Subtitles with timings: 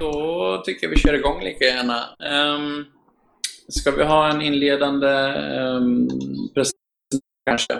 [0.00, 2.16] Då tycker jag vi kör igång lika gärna.
[2.56, 2.86] Um,
[3.68, 5.06] ska vi ha en inledande
[5.60, 6.08] um,
[6.54, 7.74] presentation kanske?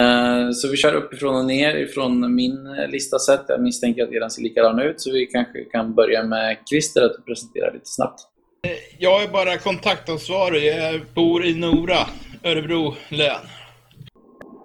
[0.00, 3.44] Uh, så vi kör uppifrån och ner ifrån min lista sett.
[3.48, 7.26] Jag misstänker att den ser likadan ut, så vi kanske kan börja med Christer att
[7.26, 8.20] presentera lite snabbt.
[8.98, 10.64] Jag är bara kontaktansvarig.
[10.64, 11.98] Jag bor i Nora,
[12.44, 13.46] Örebro län.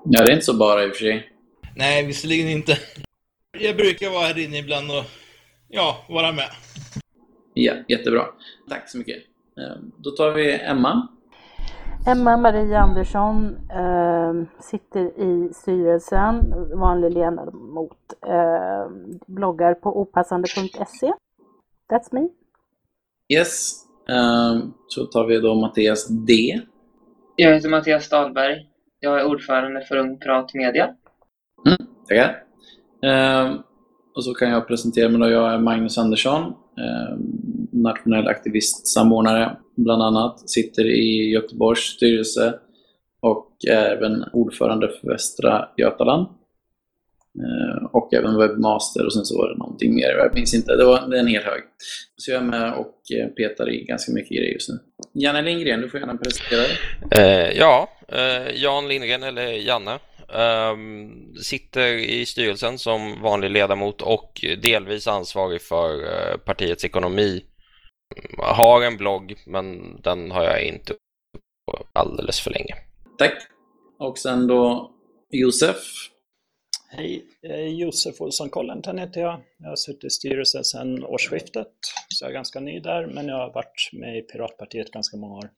[0.06, 1.30] Ja, det är inte så bara i och för sig.
[1.76, 2.78] Nej, visserligen inte.
[3.60, 5.04] Jag brukar vara här inne ibland och
[5.74, 6.50] ja, vara med.
[7.54, 8.26] Ja, jättebra.
[8.70, 9.18] Tack så mycket.
[9.58, 11.08] Eh, då tar vi Emma.
[12.08, 17.98] Emma Maria Andersson eh, sitter i styrelsen, vanlig ledamot,
[18.28, 18.88] eh,
[19.28, 21.14] bloggar på opassande.se.
[21.92, 22.30] That's me.
[23.34, 23.80] Yes.
[24.88, 26.62] Så tar vi då Mattias D.
[27.36, 28.68] Jag heter Mattias Dahlberg.
[29.00, 30.96] Jag är ordförande för Ung Prat Media.
[31.66, 31.78] Mm,
[32.08, 32.44] tackar.
[34.16, 35.36] Och så kan jag presentera mig då.
[35.36, 36.44] Jag är Magnus Andersson,
[36.78, 37.18] eh,
[37.72, 40.50] nationell aktivistsamordnare bland annat.
[40.50, 42.54] Sitter i Göteborgs styrelse
[43.22, 46.28] och är även ordförande för Västra Götaland.
[47.40, 50.76] Eh, och även webbmaster och sen så var det någonting mer, jag minns inte.
[50.76, 51.62] Det, var, en hel hög.
[52.18, 54.80] Så jag är med och eh, petar i ganska mycket grejer just nu.
[55.14, 56.78] Janne Lindgren, du får gärna presentera dig.
[57.12, 60.00] Eh, ja, eh, Jan Lindgren eller Janne.
[60.36, 67.46] Um, sitter i styrelsen som vanlig ledamot och delvis ansvarig för uh, partiets ekonomi.
[68.38, 72.76] Har en blogg, men den har jag inte på alldeles för länge.
[73.18, 73.34] Tack.
[74.00, 74.92] Och sen då
[75.32, 75.78] Josef.
[76.90, 77.26] Hej,
[77.80, 79.42] Josef Olsson Kollenten heter jag.
[79.58, 81.68] Jag har suttit i styrelsen sedan årsskiftet,
[82.08, 85.36] så jag är ganska ny där, men jag har varit med i Piratpartiet ganska många
[85.36, 85.50] år.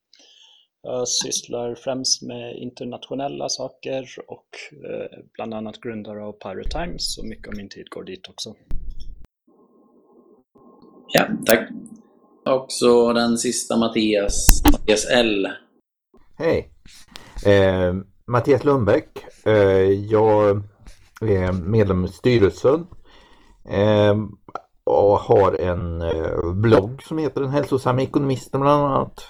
[0.88, 7.26] Jag sysslar främst med internationella saker och eh, bland annat grundare av Pirate Times, så
[7.26, 8.56] mycket av min tid går dit också.
[11.08, 11.70] Ja, tack.
[12.46, 15.48] Och så den sista Mattias, Mattias L.
[16.38, 16.72] Hej!
[17.46, 17.94] Eh,
[18.28, 19.26] Mattias Lundbäck.
[19.46, 19.54] Eh,
[19.92, 20.64] jag
[21.22, 22.88] är medlem i styrelsen
[23.70, 24.16] eh,
[24.84, 29.28] och har en eh, blogg som heter Den hälsosamma ekonomisten bland annat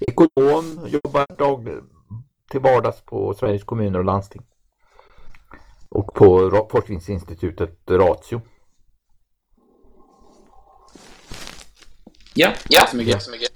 [0.00, 1.68] ekonom, jobbar dag
[2.50, 4.42] till vardags på Sveriges kommuner och landsting.
[5.88, 8.40] Och på forskningsinstitutet Ratio.
[12.34, 13.26] Ja, tack så mycket.
[13.26, 13.48] Ja.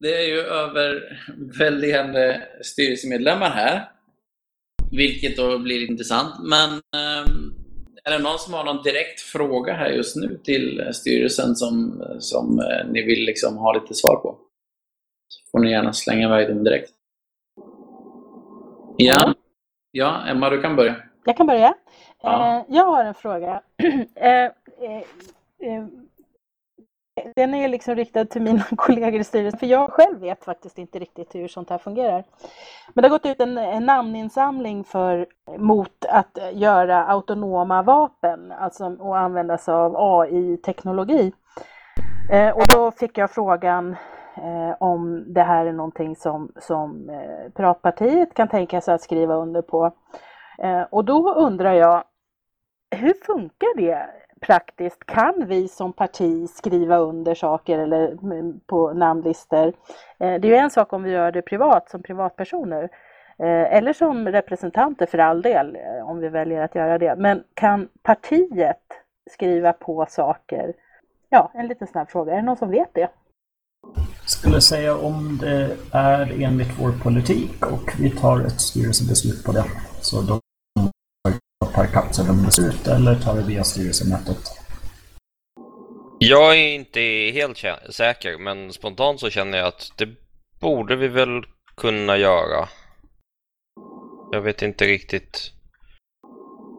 [0.00, 3.90] Det är ju överväldigande styrelsemedlemmar här.
[4.90, 6.34] Vilket då blir intressant.
[6.42, 7.54] Men ehm,
[8.04, 12.58] är det någon som har någon direkt fråga här just nu till styrelsen som, som
[12.58, 14.38] eh, ni vill liksom ha lite svar på?
[15.54, 16.90] Får ni gärna slänga iväg dem direkt.
[18.96, 19.34] Ja.
[19.90, 20.96] ja, Emma, du kan börja.
[21.24, 21.74] Jag kan börja.
[22.22, 22.58] Ja.
[22.58, 23.60] Eh, jag har en fråga.
[24.16, 24.44] Eh,
[25.66, 25.84] eh,
[27.36, 30.98] den är liksom riktad till mina kollegor i styrelsen, för jag själv vet faktiskt inte
[30.98, 32.24] riktigt hur sånt här fungerar.
[32.94, 35.26] Men det har gått ut en, en namninsamling för,
[35.58, 41.32] mot att göra autonoma vapen, alltså att använda sig av AI-teknologi.
[42.54, 43.96] Och då fick jag frågan
[44.36, 49.34] eh, om det här är någonting som, som eh, Piratpartiet kan tänka sig att skriva
[49.34, 49.92] under på.
[50.58, 52.04] Eh, och då undrar jag,
[52.90, 54.06] hur funkar det
[54.40, 55.06] praktiskt?
[55.06, 59.66] Kan vi som parti skriva under saker eller mm, på namnlistor?
[60.18, 62.88] Eh, det är ju en sak om vi gör det privat, som privatpersoner.
[63.38, 67.16] Eh, eller som representanter för all del, eh, om vi väljer att göra det.
[67.16, 68.82] Men kan partiet
[69.30, 70.72] skriva på saker?
[71.28, 72.32] Ja, en liten snabb fråga.
[72.32, 73.08] Är det någon som vet det?
[74.26, 79.64] Skulle säga om det är enligt vår politik och vi tar ett styrelsebeslut på det.
[80.00, 80.40] Så då
[81.74, 84.38] tar kapseln beslut eller tar det via styrelsemötet?
[86.18, 87.00] Jag är inte
[87.34, 87.58] helt
[87.90, 90.08] säker, men spontant så känner jag att det
[90.60, 91.44] borde vi väl
[91.76, 92.68] kunna göra.
[94.32, 95.52] Jag vet inte riktigt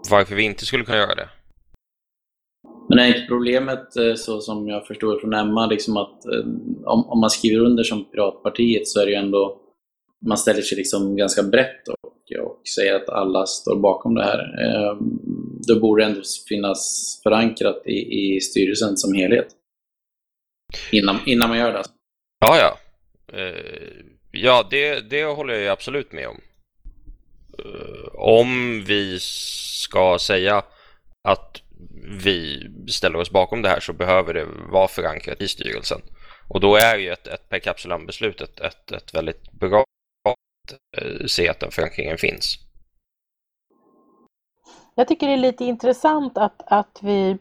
[0.09, 1.29] varför vi inte skulle kunna göra det.
[2.89, 6.45] Men är inte problemet, eh, så som jag förstår från Emma, liksom att eh,
[6.85, 9.61] om, om man skriver under som Piratpartiet så är det ju ändå,
[10.25, 14.39] man ställer sig liksom ganska brett och, och säger att alla står bakom det här.
[14.39, 15.19] Ehm,
[15.67, 16.81] då borde det ändå finnas
[17.23, 19.47] förankrat i, i styrelsen som helhet.
[20.91, 21.83] Innan, innan man gör det.
[22.39, 22.77] Ja, ja.
[23.39, 26.41] Eh, ja, det, det håller jag absolut med om.
[28.13, 30.63] Om vi ska säga
[31.27, 31.64] att
[32.23, 36.01] vi ställer oss bakom det här så behöver det vara förankrat i styrelsen.
[36.49, 39.83] Och då är ju ett, ett per capsulam-beslut ett, ett, ett väldigt bra
[40.29, 42.55] att se att den förankringen finns.
[44.95, 47.37] Jag tycker det är lite intressant att, att vi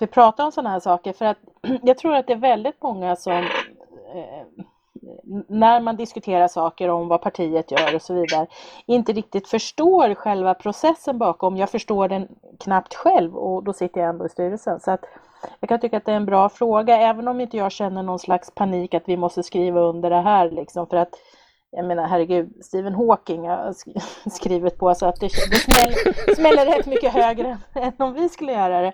[0.00, 1.38] vi pratar om sådana här saker för att
[1.82, 4.64] jag tror att det är väldigt många som eh,
[5.48, 8.46] när man diskuterar saker om vad partiet gör och så vidare,
[8.86, 11.56] inte riktigt förstår själva processen bakom.
[11.56, 12.28] Jag förstår den
[12.58, 14.80] knappt själv och då sitter jag ändå i styrelsen.
[14.80, 15.04] Så att
[15.60, 18.18] jag kan tycka att det är en bra fråga, även om inte jag känner någon
[18.18, 21.14] slags panik att vi måste skriva under det här liksom, för att
[21.70, 23.74] jag menar herregud, Stephen Hawking har
[24.30, 28.52] skrivit på så att det, det smäller, smäller rätt mycket högre än om vi skulle
[28.52, 28.92] göra det.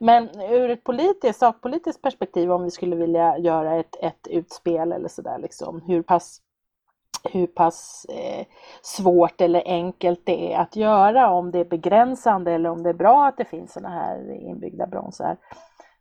[0.00, 5.08] Men ur ett politiskt, sakpolitiskt perspektiv om vi skulle vilja göra ett, ett utspel eller
[5.08, 6.42] sådär liksom, hur pass
[7.32, 8.46] hur pass eh,
[8.82, 12.94] svårt eller enkelt det är att göra, om det är begränsande eller om det är
[12.94, 15.36] bra att det finns sådana här inbyggda bromsar.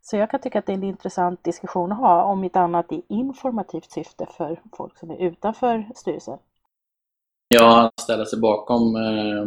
[0.08, 2.92] Så jag kan tycka att det är en intressant diskussion att ha, om inte annat
[2.92, 6.38] i informativt syfte för folk som är utanför styrelsen.
[7.48, 8.96] Ja, ställa sig bakom.
[8.96, 9.46] Eh,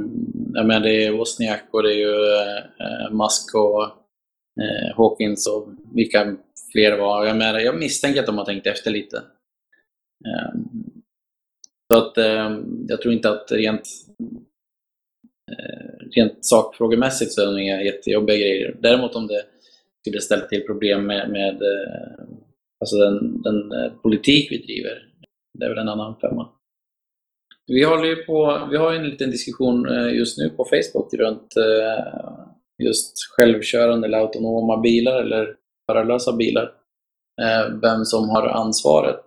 [0.54, 3.82] jag menar, det är Wozniak och det är ju eh, Musk och
[4.62, 6.36] eh, Hawkins och vilka
[6.72, 7.24] fler det var.
[7.24, 9.16] Jag, menar, jag misstänker att de har tänkt efter lite.
[10.26, 10.60] Eh,
[11.92, 12.58] så att eh,
[12.88, 13.88] jag tror inte att rent,
[15.50, 18.76] eh, rent sakfrågemässigt så är det inga jättejobbiga grejer.
[18.80, 19.42] Däremot om det
[20.00, 22.24] skulle ställa till problem med, med eh,
[22.80, 25.08] alltså den, den eh, politik vi driver.
[25.58, 26.48] Det är väl en annan femma.
[27.66, 31.54] Vi, håller på, vi har en liten diskussion eh, just nu på Facebook runt
[32.82, 35.54] just självkörande eller autonoma bilar eller
[35.90, 36.72] förarlösa bilar.
[37.82, 39.24] Vem som har ansvaret.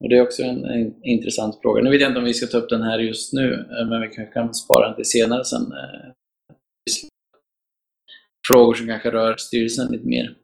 [0.00, 1.82] Och Det är också en, en, intressant fråga.
[1.82, 4.08] Nu vet jag inte om vi ska ta upp den här just nu, men vi
[4.08, 5.72] kan, kan spara den till senare sen
[8.48, 10.36] frågor som kanske rör styrelsen lite mer.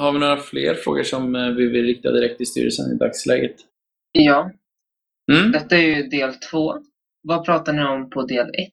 [0.00, 3.56] Har vi några fler frågor som eh, vi vill rikta direkt till styrelsen i dagsläget?
[4.12, 4.50] Ja.
[5.32, 5.52] Mm?
[5.52, 6.74] Detta är ju del två.
[7.22, 8.72] Vad pratar ni om på del ett?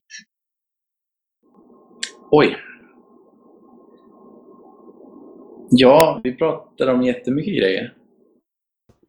[2.31, 2.57] Oj.
[5.69, 7.93] Ja, vi pratar om jättemycket grejer.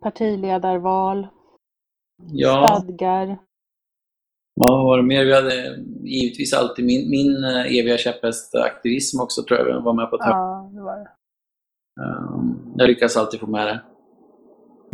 [0.00, 1.26] Partiledarval,
[2.32, 2.80] ja.
[2.80, 3.38] stadgar.
[4.54, 5.24] Vad var det mer?
[5.24, 10.10] Vi hade givetvis alltid min, min eh, eviga käpphäst aktivism också tror jag var med
[10.10, 10.16] på.
[10.20, 11.08] Ja, det var det.
[12.00, 13.80] Um, jag lyckas alltid få med det.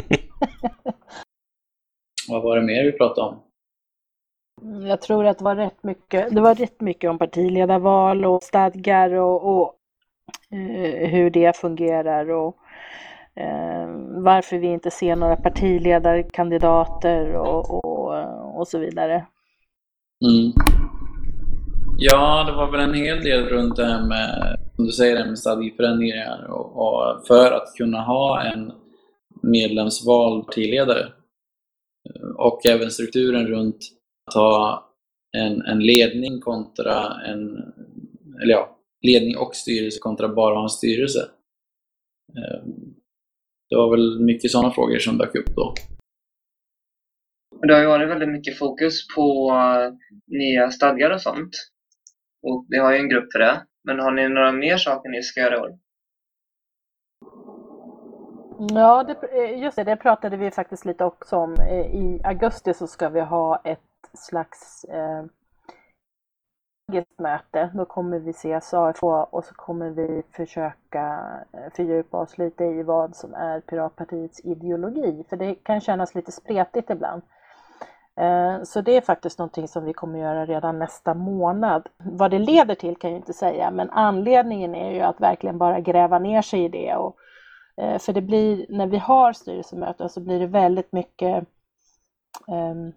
[2.29, 3.43] Vad var det mer vi pratade om?
[4.89, 9.11] Jag tror att det var rätt mycket, det var rätt mycket om partiledarval och stadgar
[9.11, 9.75] och, och
[10.55, 12.57] uh, hur det fungerar och
[13.41, 13.87] uh,
[14.23, 19.27] varför vi inte ser några partiledarkandidater och, och, och så vidare.
[20.25, 20.53] Mm.
[21.99, 25.39] Ja, det var väl en hel del runt det här med, som du säger, med
[25.39, 28.73] stadgeförändringar och, och för att kunna ha en
[29.43, 31.13] medlemsvald partiledare.
[32.37, 33.79] Och även strukturen runt
[34.27, 34.91] att ha
[35.37, 37.57] en, en ledning kontra en,
[38.43, 38.77] eller ja,
[39.07, 41.29] ledning och styrelse kontra bara ha en styrelse.
[42.37, 42.95] Ehm,
[43.71, 45.75] det var väl mycket sådana frågor som dök upp då.
[47.67, 49.93] Det har ju varit väldigt mycket fokus på eh,
[50.27, 51.51] nya stadgar och sånt.
[52.43, 53.63] Och vi har ju en grupp för det.
[53.85, 55.79] Men har ni några mer saker ni ska göra i år?
[58.75, 61.55] Ja, det, eh, just det, det pratade vi faktiskt lite också om.
[61.55, 63.81] I augusti så ska vi ha ett
[64.15, 65.25] slags eh,
[67.19, 67.71] möte.
[67.75, 71.23] Då kommer vi se SAF och så kommer vi försöka
[71.53, 75.25] eh, fördjupa oss lite i vad som är Piratpartiets ideologi.
[75.29, 77.23] För det kan kännas lite spretigt ibland.
[78.21, 81.89] Eh, så det är faktiskt någonting som vi kommer göra redan nästa månad.
[81.97, 85.81] Vad det leder till kan jag inte säga, men anledningen är ju att verkligen bara
[85.81, 86.97] gräva ner sig i det.
[86.97, 87.17] Och,
[87.77, 91.45] eh, för det blir, när vi har styrelsemöten så blir det väldigt mycket
[92.49, 92.93] um,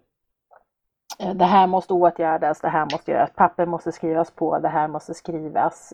[1.34, 5.14] det här måste åtgärdas, det här måste göras, papper måste skrivas på, det här måste
[5.14, 5.92] skrivas.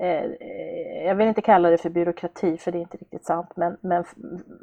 [0.00, 3.48] Eh, eh, jag vill inte kalla det för byråkrati, för det är inte riktigt sant,
[3.56, 4.04] men, men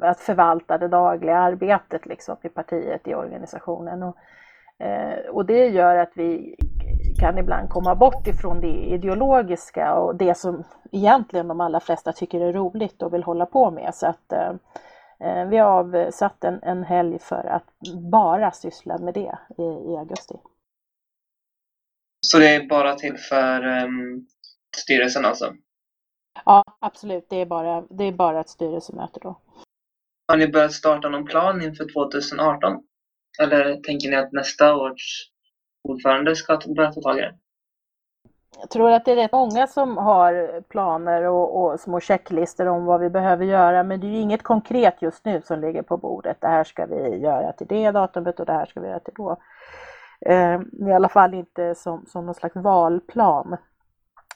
[0.00, 4.02] att förvalta det dagliga arbetet liksom i partiet, i organisationen.
[4.02, 4.16] Och,
[4.86, 6.56] eh, och det gör att vi
[7.20, 12.40] kan ibland komma bort ifrån det ideologiska och det som egentligen de allra flesta tycker
[12.40, 13.94] är roligt och vill hålla på med.
[13.94, 14.52] Så att eh,
[15.20, 17.70] eh vi har avsatt en, en helg för att
[18.10, 20.34] bara syssla med det i, i augusti.
[22.20, 24.26] Så det är bara till för um,
[24.74, 25.52] styrelsen alltså?
[26.44, 27.26] Ja, absolut.
[27.30, 29.40] Det är bara, det är bara ett styrelsemöte då.
[30.28, 32.82] Har ni börjat starta någon plan inför 2018?
[33.42, 35.30] Eller tänker ni att nästa års
[35.88, 37.34] ordförande ska börja ta tag i det?
[38.60, 42.84] Jag tror att det är rätt många som har planer och, och små checklistor om
[42.84, 45.96] vad vi behöver göra, men det är ju inget konkret just nu som ligger på
[45.96, 46.40] bordet.
[46.40, 49.14] Det här ska vi göra till det datumet och det här ska vi göra till
[49.16, 49.36] då.
[50.20, 53.56] Eh, I alla fall inte som, som någon slags valplan.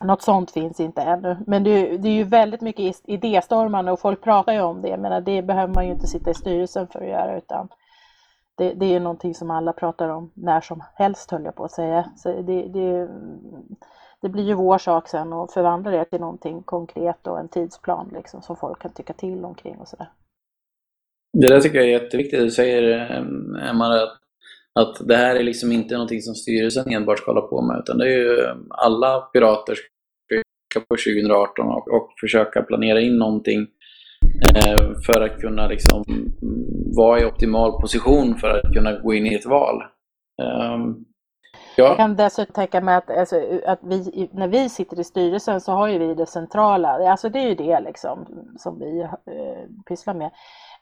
[0.01, 1.37] Något sånt finns inte ännu.
[1.47, 4.97] Men det, det är ju väldigt mycket idéstormande och folk pratar ju om det.
[4.97, 7.69] Men det behöver man ju inte sitta i styrelsen för att göra utan
[8.59, 11.73] det, det är någonting som alla pratar om när som helst höll jag på att
[11.73, 12.11] säga.
[12.17, 13.09] Så det, det,
[14.21, 18.11] det blir ju vår sak sen att förvandla det till någonting konkret och en tidsplan
[18.15, 20.11] liksom, som folk kan tycka till omkring och sådär.
[21.33, 22.41] Det där tycker jag är jätteviktigt.
[22.41, 24.19] Du säger, eh, Emma, att,
[24.79, 27.99] att det här är liksom inte någonting som styrelsen enbart ska hålla på med, utan
[27.99, 29.75] det är ju um, alla pirater
[30.71, 33.67] ska på 2018 och, och försöka planera in någonting
[34.55, 36.33] eh, för att kunna liksom mm,
[36.97, 39.83] vara i optimal position för att kunna gå in i ett val.
[40.43, 41.05] Um,
[41.87, 45.73] jag kan dessutom tänka mig att, alltså, att vi, när vi sitter i styrelsen så
[45.73, 48.27] har ju vi det centrala, alltså det är ju det liksom
[48.59, 50.31] som vi eh, pysslar med.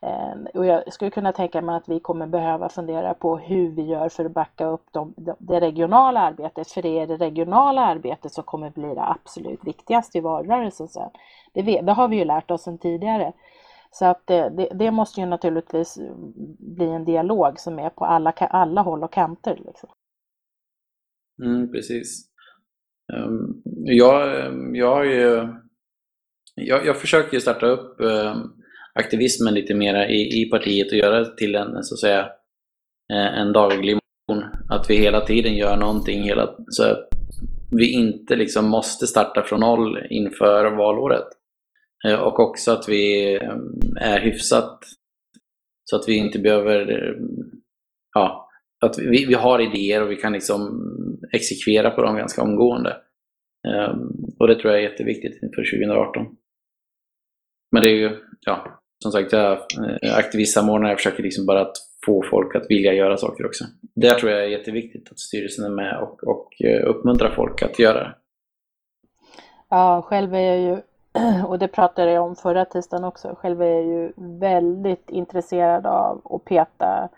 [0.00, 3.82] Eh, och jag skulle kunna tänka mig att vi kommer behöva fundera på hur vi
[3.82, 8.32] gör för att backa upp de, det regionala arbetet, för det är det regionala arbetet
[8.32, 11.10] som kommer bli det absolut viktigaste i valrörelsen sen.
[11.52, 13.32] Det, vet, det har vi ju lärt oss sedan tidigare.
[13.90, 15.98] Så att det, det, det, måste ju naturligtvis
[16.58, 19.60] bli en dialog som är på alla, alla håll och kanter.
[19.66, 19.88] Liksom.
[21.42, 22.26] Mm, precis.
[23.12, 25.48] Ehm, jag, ehm, jag har ju...
[26.54, 28.38] Jag, jag försöker starta upp ehm,
[28.94, 32.20] aktivismen lite mera i, i partiet och göra det till en, så att säga,
[33.12, 34.44] eh, en daglig motion.
[34.70, 37.08] Att vi hela tiden gör någonting, hela, så att
[37.70, 41.26] vi inte liksom måste starta från noll inför valåret.
[42.06, 43.34] Eh, och också att vi
[44.00, 44.80] är hyfsat
[45.84, 47.14] så att vi inte behöver
[48.14, 48.45] ja,
[48.86, 50.82] att vi, vi har idéer och vi kan liksom
[51.32, 52.96] exekvera på dem ganska omgående.
[53.68, 56.26] Um, och det tror jag är jätteviktigt inför 2018.
[57.72, 61.76] Men det är ju, ja, som sagt, jag eh, aktivistsamordnare jag försöker liksom bara att
[62.06, 63.64] få folk att vilja göra saker också.
[63.94, 67.78] Det tror jag är jätteviktigt att styrelsen är med och, och eh, uppmuntrar folk att
[67.78, 68.14] göra det.
[69.68, 70.76] Ja, själv är jag ju,
[71.46, 76.22] och det pratade jag om förra tisdagen också, själv är jag ju väldigt intresserad av
[76.24, 77.08] att peta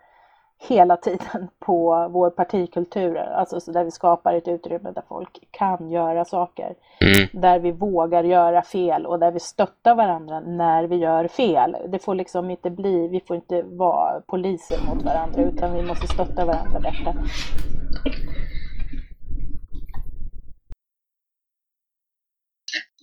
[0.58, 5.90] hela tiden på vår partikultur, alltså så där vi skapar ett utrymme där folk kan
[5.90, 6.74] göra saker.
[7.00, 7.28] Mm.
[7.32, 11.76] Där vi vågar göra fel och där vi stöttar varandra när vi gör fel.
[11.88, 16.06] Det får liksom inte bli, vi får inte vara poliser mot varandra utan vi måste
[16.06, 17.14] stötta varandra bättre.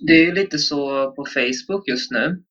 [0.08, 2.44] Det är ju lite så på Facebook just nu.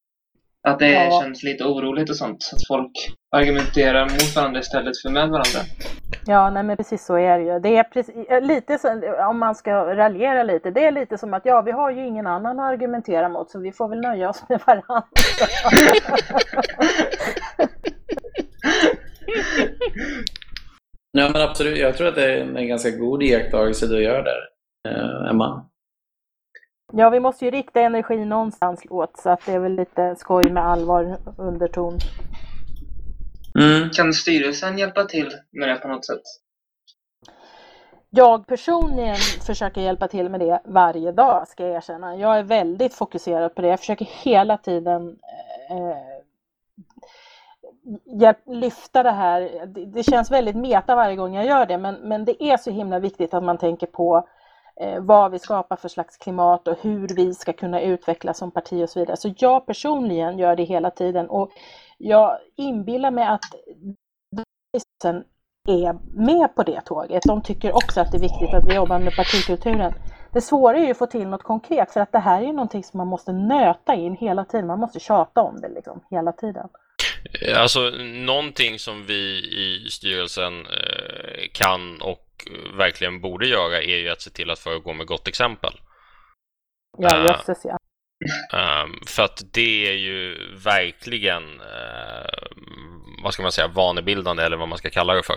[0.69, 1.21] Att det ja.
[1.23, 2.51] känns lite oroligt och sånt.
[2.53, 2.91] Att folk
[3.37, 5.61] argumenterar mot varandra istället för med varandra.
[6.27, 7.59] Ja, nej men precis så är det ju.
[7.59, 11.43] Det är precis, lite så, om man ska raljera lite, det är lite som att
[11.45, 14.43] ja, vi har ju ingen annan att argumentera mot så vi får väl nöja oss
[14.49, 15.03] med varandra.
[21.13, 24.49] ja men absolut, jag tror att det är en ganska god iakttagelse du gör där,
[24.89, 25.67] eh, Emma.
[26.97, 30.51] Ja, vi måste ju rikta energi någonstans åt så att det är väl lite skoj
[30.51, 31.99] med allvar underton.
[33.59, 33.91] Mm.
[33.91, 36.23] Kan styrelsen hjälpa till med det på något sätt?
[38.11, 42.17] Jag personligen försöker hjälpa till med det varje dag, ska jag erkänna.
[42.17, 43.69] Jag är väldigt fokuserad på det.
[43.69, 45.19] Jag försöker hela tiden
[48.21, 49.67] eh, lyfta det här.
[49.67, 52.71] Det, det, känns väldigt meta varje gång jag gör det, men, men det är så
[52.71, 54.25] himla viktigt att man tänker på eh,
[54.81, 58.85] Eh, vad vi skapar för slags klimat och hur vi ska kunna utvecklas som parti
[58.85, 59.17] och så vidare.
[59.17, 61.51] Så jag personligen gör det hela tiden och
[61.99, 63.45] jag inbillar mig att
[65.03, 65.25] sen
[65.69, 67.23] är med på det tåget.
[67.27, 69.93] De tycker också att det är viktigt att vi jobbar med partikulturen.
[70.33, 72.53] Det svåra är ju att få till något konkret för att det här är ju
[72.53, 74.67] någonting som man måste nöta in hela tiden.
[74.67, 76.69] Man måste tjata om det liksom hela tiden.
[77.57, 77.81] Alltså
[78.27, 82.24] någonting som vi i styrelsen eh, kan och
[82.77, 85.81] verkligen borde göra är ju att se till att föregå med gott exempel.
[86.99, 87.79] Ja, eh, jösses ja.
[88.53, 92.47] Um, för att det är ju verkligen, uh,
[93.23, 95.37] vad ska man säga, vanebildande eller vad man ska kalla det för.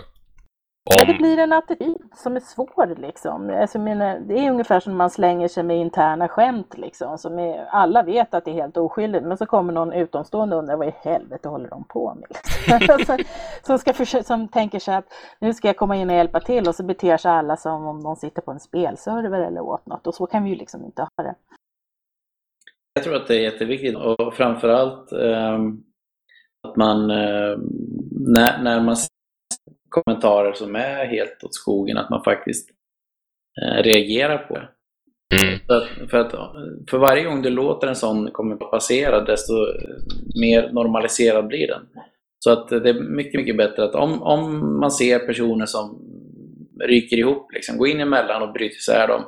[0.89, 0.95] Om...
[0.99, 3.49] Ja, det blir en attityd som är svår liksom.
[3.49, 7.17] Alltså, menar, det är ungefär som man slänger sig med interna skämt liksom.
[7.17, 10.61] Som är, alla vet att det är helt oskyldigt men så kommer någon utomstående och
[10.61, 13.05] undrar vad i helvete håller de på med?
[13.05, 13.17] som,
[13.61, 15.05] som, ska försöka, som tänker sig att
[15.39, 18.03] nu ska jag komma in och hjälpa till och så beter sig alla som om
[18.03, 21.01] de sitter på en spelserver eller åt något och så kan vi ju liksom inte
[21.01, 21.35] ha det.
[22.93, 25.59] Jag tror att det är jätteviktigt och framförallt eh,
[26.67, 27.57] att man eh,
[28.11, 28.95] när, när man
[30.03, 32.69] kommentarer som är helt åt skogen, att man faktiskt
[33.61, 34.69] eh, reagerar på det.
[35.35, 35.59] Mm.
[35.67, 36.31] För, att, för, att,
[36.89, 39.53] för varje gång du låter en sån kommentar passera, desto
[40.41, 41.81] mer normaliserad blir den.
[42.39, 46.01] Så att det är mycket, mycket bättre att om, om man ser personer som
[46.83, 49.23] ryker ihop, liksom, gå in emellan och bryt isär dem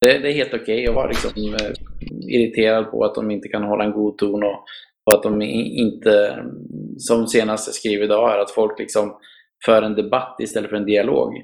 [0.00, 1.72] det, det är helt okej okay att vara liksom, eh,
[2.28, 4.64] irriterad på att de inte kan hålla en god ton och,
[5.04, 6.42] och att de inte,
[6.98, 9.16] som senast skrev idag, är att folk liksom
[9.64, 11.36] för en debatt istället för en dialog.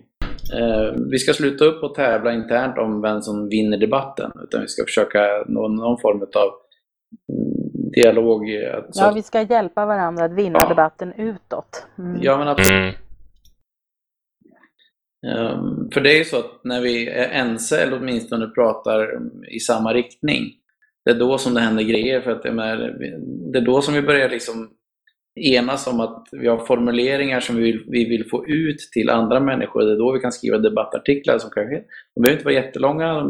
[0.53, 4.69] Eh, vi ska sluta upp och tävla internt om vem som vinner debatten, utan vi
[4.69, 6.51] ska försöka nå någon form av
[7.33, 8.49] mm, dialog.
[8.95, 10.69] Ja, vi ska hjälpa varandra att vinna ja.
[10.69, 11.87] debatten utåt.
[11.99, 12.19] Mm.
[12.23, 12.81] Ja, men absolut.
[12.81, 12.95] Mm.
[15.27, 19.19] Um, för det är ju så att när vi är ense, eller åtminstone pratar
[19.51, 20.45] i samma riktning,
[21.05, 22.21] det är då som det händer grejer.
[22.21, 22.77] För att det, är,
[23.53, 24.71] det är då som vi börjar liksom
[25.35, 29.41] enas om att vi har formuleringar som vi vill, vi vill få ut till andra
[29.41, 29.83] människor.
[29.83, 31.83] Det är då vi kan skriva debattartiklar som kanske,
[32.15, 33.25] de behöver inte vara jättelånga,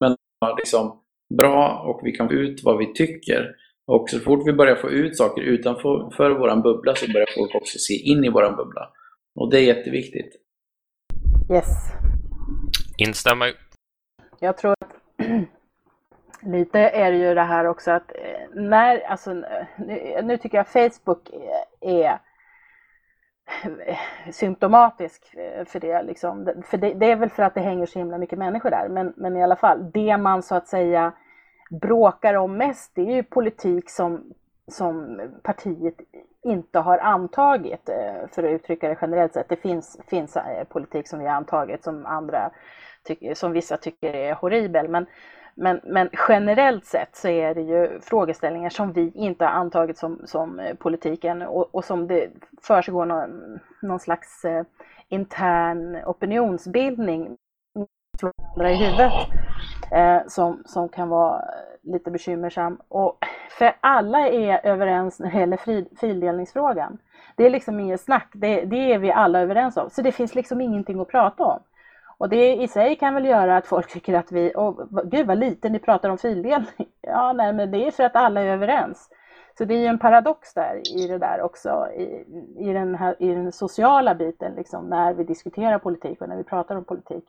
[0.00, 0.16] men
[0.58, 1.00] liksom
[1.34, 3.56] bra och vi kan få ut vad vi tycker.
[3.86, 7.54] Och så fort vi börjar få ut saker utanför för vår bubbla så börjar folk
[7.54, 8.88] också se in i vår bubbla.
[9.40, 10.36] Och det är jätteviktigt.
[11.52, 11.66] Yes.
[12.98, 13.52] Instämmer.
[14.40, 14.74] Jag tror
[16.42, 19.32] lite är det ju det här också att eh, när, alltså
[19.76, 21.30] nu, nu tycker jag Facebook
[21.80, 22.18] är
[24.32, 25.34] symptomatisk
[25.66, 26.02] för det.
[26.02, 26.52] Liksom.
[26.64, 28.88] För det, det, är väl för att det hänger så himla mycket människor där.
[28.88, 31.12] Men, men i alla fall, det man så att säga
[31.70, 34.32] bråkar om mest, det är ju politik som,
[34.68, 35.94] som partiet
[36.42, 39.48] inte har antagit, eh, för att uttrycka det generellt sett.
[39.48, 42.50] Det finns, finns eh, politik som vi har antagit som andra
[43.34, 44.88] som vissa tycker är horribel.
[44.88, 45.06] Men,
[45.60, 50.20] men, men, generellt sett så är det ju frågeställningar som vi inte har antagit som,
[50.24, 52.30] som eh, politiken och, och som det
[52.62, 54.64] försiggår någon, någon slags eh,
[55.08, 57.36] intern opinionsbildning
[58.56, 59.12] i huvudet
[59.92, 61.44] eh, som, som kan vara
[61.82, 62.80] lite bekymmersam.
[62.88, 63.18] Och
[63.58, 66.98] för alla är överens när det gäller fri, fildelningsfrågan.
[67.36, 69.90] Det är liksom inget snack, det, det är vi alla överens om.
[69.90, 71.60] Så det finns liksom ingenting att prata om.
[72.20, 75.38] Och det i sig kan väl göra att folk tycker att vi, oh, gud vad
[75.38, 76.68] lite ni pratar om fildelning.
[77.00, 79.10] Ja, nej, men det är för att alla är överens.
[79.58, 82.24] Så det är ju en paradox där i det där också, i,
[82.58, 86.44] i, den, här, i den sociala biten, liksom, när vi diskuterar politik och när vi
[86.44, 87.24] pratar om politik.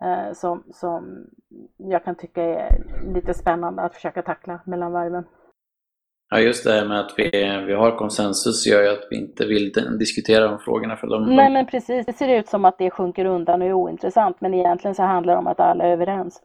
[0.00, 1.26] Eh, som, som
[1.76, 2.82] jag kan tycka är
[3.14, 5.24] lite spännande att försöka tackla mellan varven.
[6.30, 7.30] Ja, just det här med att vi,
[7.66, 10.96] vi har konsensus gör ju att vi inte vill diskutera de frågorna.
[10.96, 12.06] För de, Nej, men precis.
[12.06, 15.32] Det ser ut som att det sjunker undan och är ointressant, men egentligen så handlar
[15.32, 16.42] det om att alla är överens.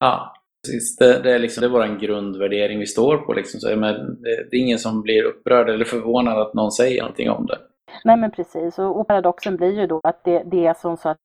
[0.00, 0.34] Ja,
[0.66, 0.96] precis.
[0.96, 3.32] Det, det är, liksom, det är vår grundvärdering vi står på.
[3.32, 3.60] Liksom.
[3.60, 7.30] Så, men det, det är ingen som blir upprörd eller förvånad att någon säger någonting
[7.30, 7.58] om det.
[8.04, 8.78] Nej, men precis.
[8.78, 11.18] Och, och paradoxen blir ju då att det, det som så att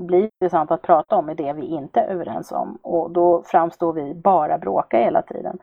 [0.00, 2.78] blir intressant att prata om är det vi inte är överens om.
[2.82, 5.58] Och då framstår vi bara bråka hela tiden.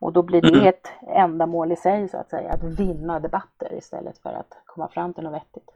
[0.00, 0.66] Och då blir det mm.
[0.66, 5.14] ett ändamål i sig, så att säga, att vinna debatter istället för att komma fram
[5.14, 5.70] till något vettigt.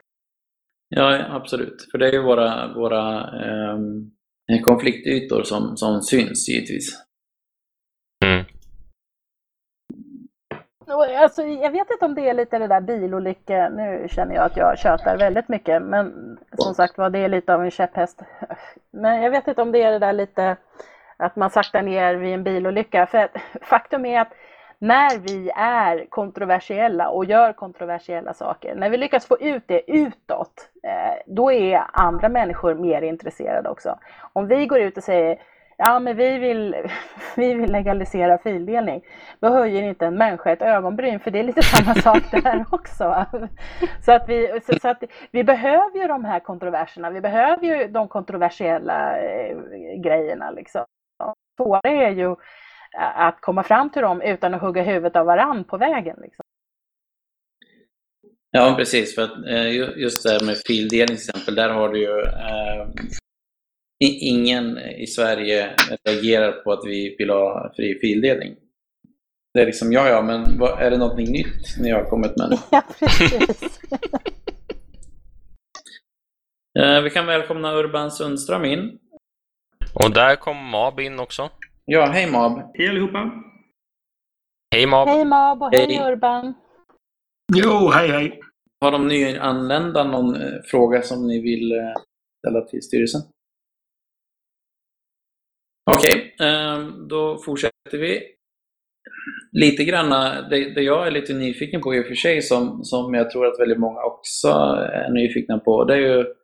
[0.89, 1.89] Ja, absolut.
[1.91, 7.05] För det är ju våra, våra eh, konfliktytor som, som syns, givetvis.
[8.25, 8.45] Mm.
[10.87, 14.57] Alltså, jag vet inte om det är lite det där bilolycka, nu känner jag att
[14.57, 18.23] jag tjötar väldigt mycket, men som sagt var, det är lite av en käpphäst.
[18.91, 20.57] Men jag vet inte om det är det där lite
[21.23, 23.07] att man saktar ner vid en bilolycka.
[23.07, 23.29] För
[23.63, 24.33] faktum är att
[24.79, 30.71] när vi är kontroversiella och gör kontroversiella saker, när vi lyckas få ut det utåt,
[30.83, 33.99] eh, då är andra människor mer intresserade också.
[34.33, 35.39] Om vi går ut och säger
[35.79, 36.77] ja men vi vill,
[37.37, 39.03] vi vill legalisera fildelning,
[39.41, 43.27] då höjer inte en människa ett ögonbryn, för det är lite samma sak där också.
[44.05, 47.89] Så att, vi, så, så, att vi behöver ju de här kontroverserna, vi behöver ju
[47.89, 49.57] de kontroversiella eh,
[49.97, 50.51] grejerna.
[50.51, 50.85] Liksom
[51.57, 52.37] svåra är ju
[52.99, 56.17] att komma fram till dem utan att hugga huvudet av varann på vägen.
[56.23, 56.45] Liksom.
[58.51, 59.15] Ja, precis.
[59.15, 62.89] För att, eh, just det här med fildelning till exempel, där har du ju eh,
[64.01, 65.71] ingen i Sverige
[66.05, 68.57] reagerar på att vi vill ha fri fildelning.
[69.55, 72.59] Det är liksom, ja ja, men vad, är det någonting nytt ni har kommit med?
[72.71, 73.63] Ja, precis.
[76.79, 78.99] eh, vi kan välkomna Urban Sundström in.
[79.95, 81.51] Och där kom Mab in också.
[81.85, 82.71] Ja, hej Mab.
[82.75, 83.31] Hej allihopa.
[84.75, 85.09] Hej Mab.
[85.09, 86.13] Hej Mab och hej, hej.
[86.13, 86.55] Urban.
[87.55, 88.41] Jo, hej hej.
[88.81, 91.95] Har de nyanlända någon eh, fråga som ni vill eh,
[92.39, 93.21] ställa till styrelsen?
[95.91, 98.23] Okej, okay, ehm, då fortsätter vi.
[99.53, 103.15] Lite granna, det, det, jag är lite nyfiken på i och för sig, som, som
[103.15, 104.49] jag tror att väldigt många också
[104.93, 106.35] är nyfikna på, det är ju...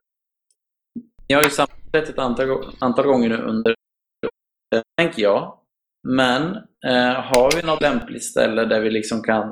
[1.29, 1.51] Ni har ju
[1.93, 3.75] sett ett antal, antal gånger nu under
[4.75, 5.59] eh, tänker jag.
[6.09, 6.43] Men
[6.87, 9.49] eh, har vi något lämpligt ställe där vi liksom kan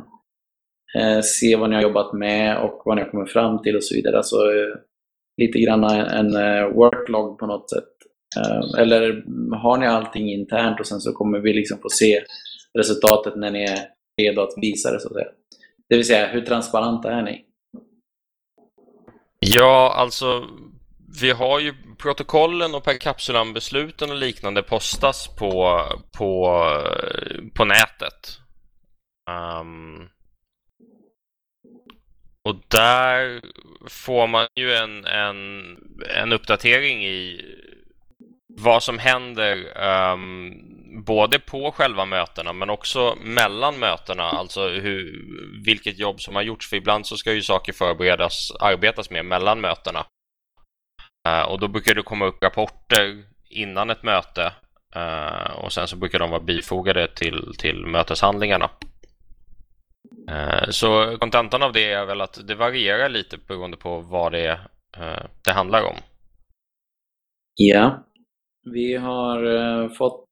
[0.99, 3.85] eh, se vad ni har jobbat med och vad ni har kommit fram till och
[3.85, 4.17] så vidare.
[4.17, 4.77] Alltså, eh,
[5.43, 7.89] lite grann en, en eh, worklog på något sätt.
[8.37, 9.25] Eh, eller
[9.57, 12.25] har ni allting internt och sen så kommer vi liksom få se
[12.79, 13.79] resultatet när ni är
[14.23, 15.29] redo att visa det så att säga?
[15.89, 17.45] Det vill säga, hur transparenta är ni?
[19.41, 20.45] Ja, alltså
[21.21, 25.83] vi har ju protokollen och per kapsulan-besluten och liknande postas på,
[26.19, 26.63] på,
[27.55, 28.39] på nätet.
[29.31, 30.09] Um,
[32.49, 33.41] och där
[33.89, 35.77] får man ju en, en,
[36.17, 37.41] en uppdatering i
[38.49, 40.55] vad som händer um,
[41.05, 45.25] både på själva mötena men också mellan mötena, alltså hur,
[45.65, 46.69] vilket jobb som har gjorts.
[46.69, 50.07] För ibland så ska ju saker förberedas, arbetas med mellan mötena.
[51.27, 54.53] Eh, och då brukar det komma upp rapporter innan ett möte
[54.95, 58.71] eh, och sen så brukar de vara bifogade till, till möteshandlingarna.
[60.31, 64.59] Eh, så kontentan av det är väl att det varierar lite beroende på vad det
[65.45, 65.97] det handlar om.
[67.55, 68.05] Ja,
[68.73, 70.29] vi har fått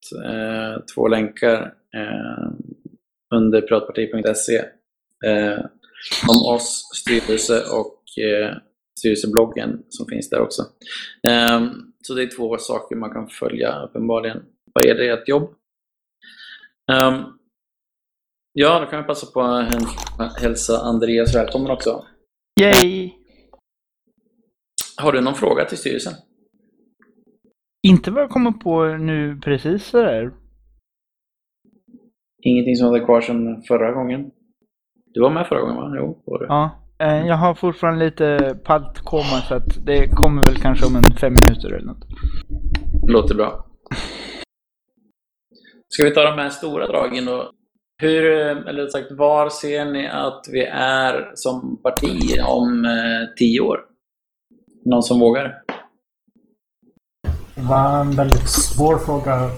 [0.95, 1.73] två länkar
[3.35, 4.61] under pratparti.se
[6.29, 8.03] om oss, styrelse och
[8.99, 10.61] styrelsebloggen som finns där också.
[11.27, 11.71] Eh,
[12.03, 15.55] så det är två saker man kan följa uppenbarligen vad gäller ert jobb.
[18.53, 19.41] ja, då kan vi passa på
[20.19, 22.05] att hälsa Andreas välkommen också.
[22.61, 23.11] Yay!
[24.97, 26.13] Har du någon fråga till styrelsen?
[27.87, 30.33] Inte vad jag kommer på nu precis sådär.
[32.41, 34.31] Ingenting som hade kvar sedan förra gången?
[35.05, 35.93] Du var med förra gången va?
[35.97, 36.45] Jo, var det.
[36.45, 36.84] Ja.
[36.99, 41.33] Eh, jag har fortfarande lite paltkoma så att det kommer väl kanske om en fem
[41.33, 42.07] minuter eller något.
[43.07, 43.65] Låter bra.
[45.89, 47.51] Ska vi ta de här stora dragen då?
[48.01, 48.25] Hur,
[48.67, 53.79] eller sagt, var ser ni att vi är som parti om eh, tio år?
[54.85, 55.61] Någon som vågar?
[57.55, 59.49] Det var en väldigt svår fråga.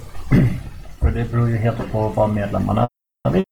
[1.00, 2.88] För det beror ju helt på vad medlemmarna
[3.34, 3.44] vill.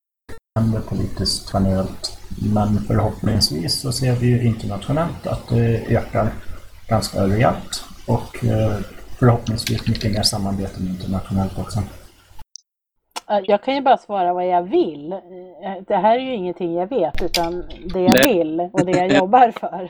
[0.89, 2.14] politiskt generellt.
[2.53, 6.29] Men förhoppningsvis så ser vi ju internationellt att det ökar
[6.87, 7.83] ganska rejält.
[8.07, 8.77] Och eh,
[9.19, 11.79] förhoppningsvis mycket mer samarbete internationellt också.
[13.43, 15.09] Jag kan ju bara svara vad jag vill.
[15.87, 19.51] Det här är ju ingenting jag vet, utan det jag vill och det jag jobbar
[19.51, 19.89] för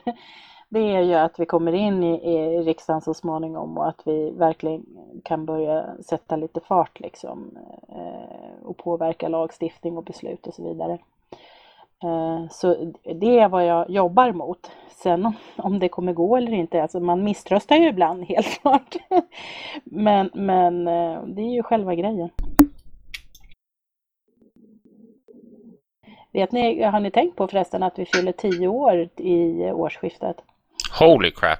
[0.70, 4.32] det är ju att vi kommer in i, i riksdagen så småningom och att vi
[4.32, 4.86] verkligen
[5.24, 7.58] kan börja sätta lite fart liksom
[7.90, 10.98] eh, och påverka lagstiftning och beslut och så vidare.
[12.04, 14.72] Eh, så det är vad jag jobbar mot.
[14.90, 18.96] Sen om det kommer gå eller inte, alltså man misströstar ju ibland helt klart.
[19.84, 22.30] men, men eh, det är ju själva grejen.
[26.32, 30.38] Vet ni, har ni tänkt på förresten att vi fyller tio år i årsskiftet?
[31.00, 31.60] Holy crap!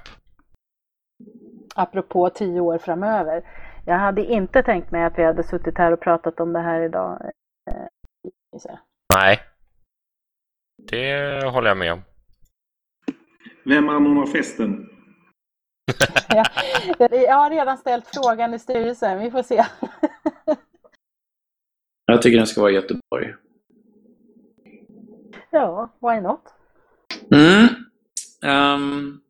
[1.74, 3.42] Apropå tio år framöver.
[3.86, 6.80] Jag hade inte tänkt mig att vi hade suttit här och pratat om det här
[6.80, 7.30] idag.
[7.70, 8.68] Eh,
[9.16, 9.40] Nej.
[10.90, 12.02] Det håller jag med om.
[13.64, 14.88] Vem anordnar festen?
[16.28, 16.44] ja,
[17.10, 19.18] jag har redan ställt frågan i styrelsen.
[19.18, 19.64] Vi får se.
[22.06, 23.34] jag tycker den ska vara i Göteborg.
[25.50, 26.40] Ja, why not?
[27.30, 27.68] Mm.
[28.42, 29.20] Um,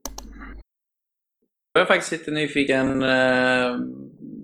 [1.73, 3.81] jag är faktiskt lite nyfiken, uh,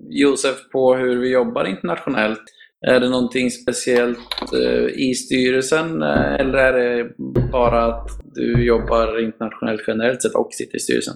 [0.09, 2.43] Josef, på hur vi jobbar internationellt.
[2.87, 7.13] Är det någonting speciellt eh, i styrelsen eh, eller är det
[7.51, 11.13] bara att du jobbar internationellt generellt sett och sitter i styrelsen?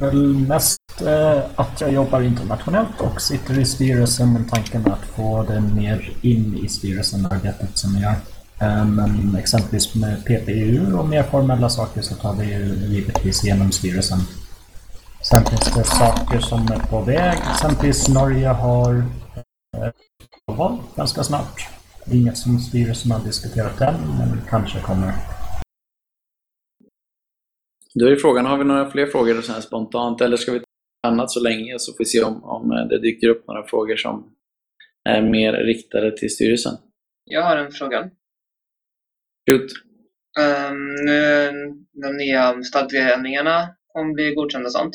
[0.00, 5.42] Väl mest eh, att jag jobbar internationellt och sitter i styrelsen med tanken att få
[5.42, 8.16] det mer in i styrelsen, arbetet som jag gör.
[8.84, 14.18] Men exempelvis med PPU och mer formella saker så tar vi ju givetvis genom styrelsen.
[15.22, 17.38] Sen finns det saker som är på väg.
[17.52, 19.04] Exempelvis Norge har
[20.46, 21.68] val ganska snart.
[22.12, 25.12] Inget som styrelsen har diskuterat än, men kanske kommer.
[27.94, 30.64] Då är frågan, har vi några fler frågor så här spontant eller ska vi ta
[31.08, 34.34] annat så länge så får vi se om, om det dyker upp några frågor som
[35.08, 36.74] är mer riktade till styrelsen?
[37.24, 38.10] Jag har en fråga.
[39.50, 39.70] Shoot.
[40.40, 41.50] Um, nu,
[41.92, 44.94] de nya stadgeändringarna kommer bli godkända och sånt.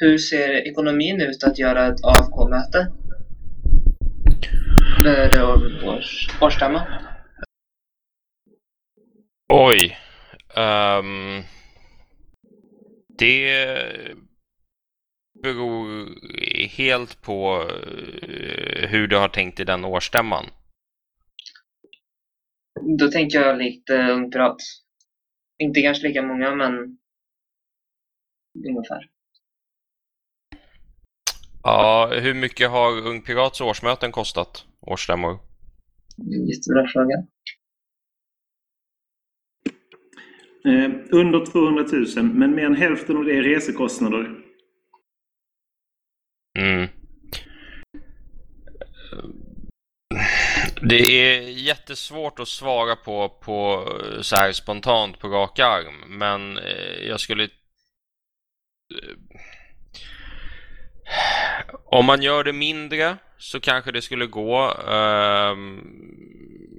[0.00, 2.92] Hur ser ekonomin ut att göra ett AFK-möte?
[5.06, 5.42] Det
[5.84, 6.86] års, årsstämma.
[9.52, 9.96] Oj.
[10.56, 11.42] Um,
[13.18, 13.68] det
[15.42, 16.08] beror
[16.66, 17.62] helt på
[18.22, 20.46] eh, hur du har tänkt i den årsstämman.
[22.98, 24.56] Då tänker jag lite Ung Pirat.
[25.58, 26.98] Inte kanske lika många, men
[28.68, 29.10] ungefär.
[31.62, 34.66] Ja, hur mycket har Ung Pirats årsmöten kostat?
[34.86, 35.38] Årsstämmor?
[36.48, 37.16] Jättebra fråga.
[40.64, 41.84] Eh, under 200
[42.16, 44.46] 000, men mer än hälften av det är resekostnader.
[46.58, 46.88] Mm.
[50.82, 53.88] Det är jättesvårt att svara på, på
[54.22, 57.44] så här spontant på rak arm, men eh, jag skulle...
[57.44, 57.50] Eh,
[61.84, 64.72] om man gör det mindre så kanske det skulle gå.
[64.88, 65.80] Ehm,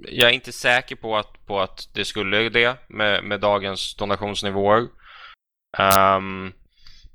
[0.08, 4.88] jag är inte säker på att, på att det skulle det med, med dagens donationsnivåer.
[5.78, 6.52] Um,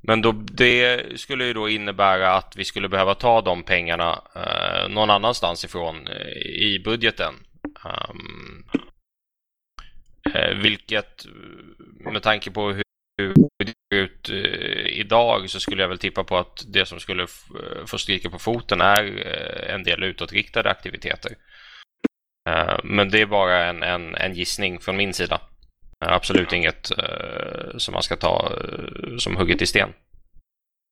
[0.00, 4.94] men då, det skulle ju då innebära att vi skulle behöva ta de pengarna uh,
[4.94, 7.34] någon annanstans ifrån uh, i budgeten.
[7.84, 8.64] Um,
[10.34, 11.26] uh, vilket
[12.12, 12.84] med tanke på hur
[13.18, 13.34] hur
[13.94, 14.30] ut
[14.86, 17.26] idag så skulle jag väl tippa på att det som skulle
[17.86, 19.04] få stryka på foten är
[19.68, 21.32] en del utåtriktade aktiviteter.
[22.84, 25.40] Men det är bara en, en, en gissning från min sida.
[25.98, 26.92] Absolut inget
[27.76, 28.52] som man ska ta
[29.18, 29.88] som hugget i sten.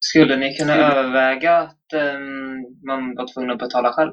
[0.04, 4.12] Skulle ni kunna överväga att um, man var tvungen att betala själv?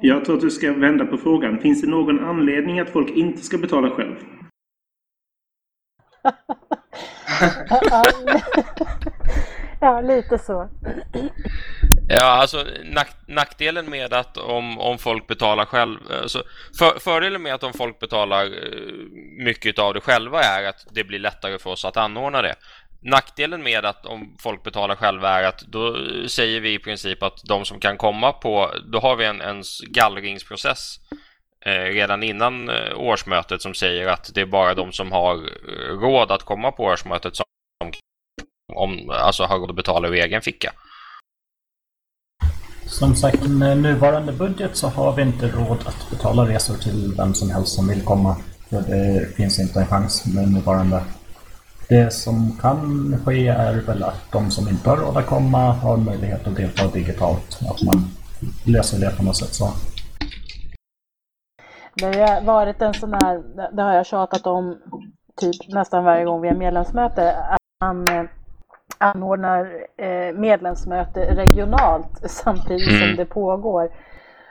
[0.00, 1.58] Jag tror att du ska vända på frågan.
[1.58, 4.16] Finns det någon anledning att folk inte ska betala själv?
[9.80, 10.68] Ja, lite så.
[12.08, 15.98] Ja, alltså nack, nackdelen med att om, om folk betalar själv...
[16.22, 16.42] Alltså,
[16.78, 18.50] för, fördelen med att om folk betalar eh,
[19.44, 22.54] mycket av det själva är att det blir lättare för oss att anordna det.
[23.02, 27.22] Nackdelen med att om folk betalar själva är att då eh, säger vi i princip
[27.22, 28.70] att de som kan komma på...
[28.92, 30.98] Då har vi en, en gallringsprocess
[31.64, 35.98] Eh, redan innan eh, årsmötet som säger att det är bara de som har eh,
[36.00, 37.44] råd att komma på årsmötet som
[38.74, 40.72] om, alltså har råd att betala ur egen ficka.
[42.86, 47.34] Som sagt, med nuvarande budget så har vi inte råd att betala resor till vem
[47.34, 48.36] som helst som vill komma.
[48.70, 51.04] För det finns inte en chans med nuvarande.
[51.88, 55.96] Det som kan ske är väl att de som inte har råd att komma har
[55.96, 57.58] möjlighet att delta digitalt.
[57.70, 58.10] Att man
[58.64, 59.72] löser det på något sätt så.
[61.94, 64.78] Det har varit en sån här, det har jag tjatat om
[65.36, 68.28] typ nästan varje gång vi har medlemsmöte, att man
[68.98, 73.00] anordnar eh, medlemsmöte regionalt samtidigt mm.
[73.00, 73.88] som det pågår.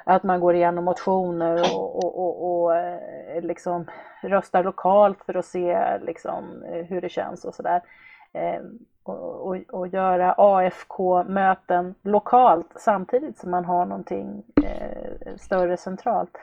[0.04, 3.86] Att man går igenom motioner och, och, och, och eh, liksom
[4.21, 7.82] röstar lokalt för att se liksom, eh, hur det känns och sådär.
[9.04, 14.43] Och, och, och, göra AFK-möten lokalt samtidigt som man har någonting
[15.38, 16.38] större centralt.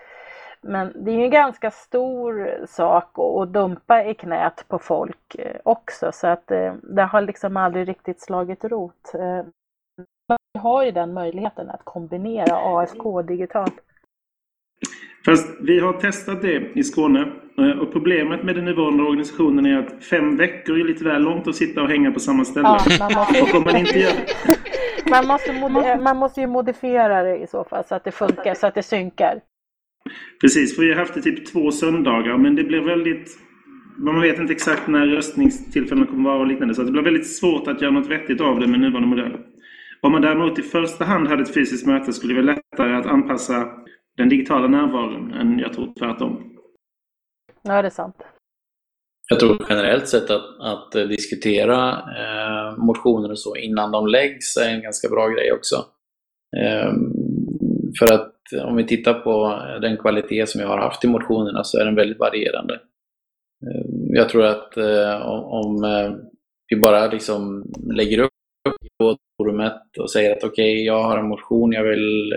[0.61, 5.57] Men det är ju en ganska stor sak att dumpa i knät på folk eh,
[5.64, 9.14] också så att eh, det har liksom aldrig riktigt slagit rot.
[9.14, 9.44] Eh,
[10.29, 13.75] man har ju den möjligheten att kombinera AFK digitalt.
[15.25, 17.33] Fast vi har testat det i Skåne
[17.81, 21.57] och problemet med den nuvarande organisationen är att fem veckor är lite väl långt att
[21.57, 22.68] sitta och hänga på samma ställe.
[22.68, 23.42] Ja, man måste...
[23.42, 24.12] och om man inte gör
[25.11, 25.53] man måste,
[26.01, 28.83] man måste ju modifiera det i så fall så att det funkar, så att det
[28.83, 29.40] synkar.
[30.40, 33.38] Precis, för vi har haft det typ två söndagar men det blir väldigt...
[33.99, 37.68] Man vet inte exakt när röstningstillfällena kommer vara och liknande så det blir väldigt svårt
[37.68, 39.37] att göra något vettigt av det med nuvarande modell.
[40.01, 43.07] Om man däremot i första hand hade ett fysiskt möte skulle det vara lättare att
[43.07, 43.68] anpassa
[44.16, 46.55] den digitala närvaron än jag tror tvärtom.
[47.62, 48.16] Ja, det är sant.
[49.29, 54.75] Jag tror generellt sett att, att diskutera eh, motioner och så innan de läggs är
[54.75, 55.77] en ganska bra grej också.
[56.57, 56.92] Eh,
[57.98, 61.79] för att om vi tittar på den kvalitet som jag har haft i motionerna så
[61.79, 62.74] är den väldigt varierande.
[63.66, 66.12] Eh, jag tror att eh, om eh,
[66.68, 68.31] vi bara liksom lägger upp
[69.37, 72.35] forumet och säger att okej, okay, jag har en motion, jag vill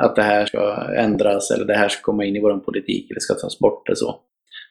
[0.00, 3.20] att det här ska ändras eller det här ska komma in i vår politik eller
[3.20, 4.20] ska tas bort eller så.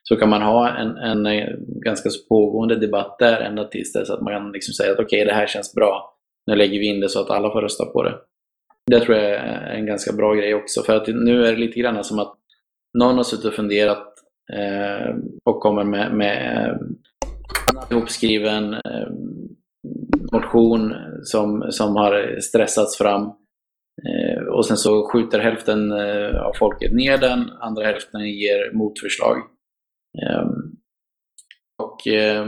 [0.03, 1.27] Så kan man ha en, en
[1.81, 5.25] ganska pågående debatt där ända tills dess att man kan liksom säga att okej, okay,
[5.25, 6.17] det här känns bra.
[6.47, 8.15] Nu lägger vi in det så att alla får rösta på det.
[8.91, 10.83] Det tror jag är en ganska bra grej också.
[10.83, 12.35] För att nu är det lite grann som att
[12.97, 14.13] någon har suttit och funderat
[14.53, 16.97] eh, och kommer med, med en
[17.91, 19.07] ihopskriven eh,
[20.31, 20.93] motion
[21.23, 23.23] som, som har stressats fram.
[24.05, 29.37] Eh, och sen så skjuter hälften eh, av folket ner den, andra hälften ger motförslag.
[30.23, 30.47] Eh,
[31.83, 32.47] och eh,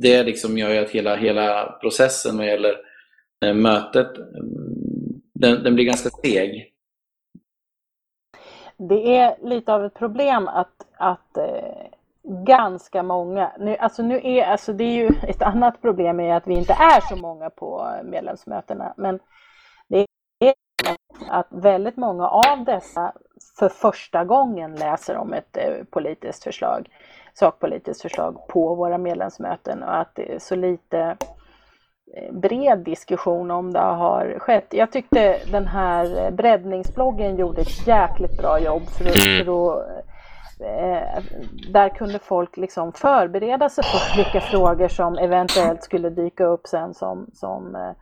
[0.00, 2.76] det liksom gör ju att hela, hela processen vad gäller
[3.44, 4.10] eh, mötet
[5.40, 6.72] den, den blir ganska seg.
[8.76, 11.86] Det är lite av ett problem att, att, eh,
[12.46, 13.52] ganska många.
[13.58, 16.72] Nu, alltså nu är, alltså det är ju ett annat problem är att vi inte
[16.72, 18.94] är så många på medlemsmötena.
[18.96, 19.20] Men
[19.88, 20.06] det
[20.44, 20.54] är
[21.28, 23.12] att väldigt många av dessa
[23.58, 26.88] för första gången läser om ett eh, politiskt förslag,
[27.34, 31.16] sakpolitiskt förslag på våra medlemsmöten och att det är så lite
[32.32, 34.66] bred diskussion om det har skett.
[34.70, 39.84] Jag tyckte den här breddningsbloggen gjorde ett jäkligt bra jobb för att, för att
[40.60, 41.22] eh,
[41.72, 46.94] där kunde folk liksom förbereda sig på vilka frågor som eventuellt skulle dyka upp sen
[46.94, 47.92] som, som eh,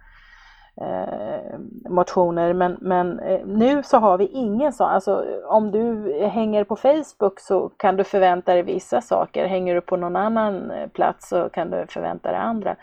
[0.81, 2.53] eh, motioner.
[2.53, 4.89] Men, men eh, nu så har vi ingen sån.
[4.89, 9.47] Alltså, om du hänger på Facebook så kan du förvänta dig vissa saker.
[9.47, 12.77] Hänger du på någon annan eh, plats så kan du förvänta dig andra.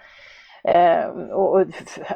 [0.68, 1.66] Eh, och,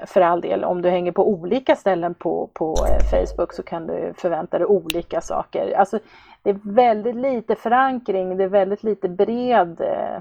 [0.08, 3.88] för all del, om du hänger på olika ställen på, på eh, Facebook så kan
[3.88, 5.74] du förvänta dig olika saker.
[5.78, 6.00] Alltså,
[6.44, 10.16] det är väldigt lite förankring, det är väldigt lite bred eh,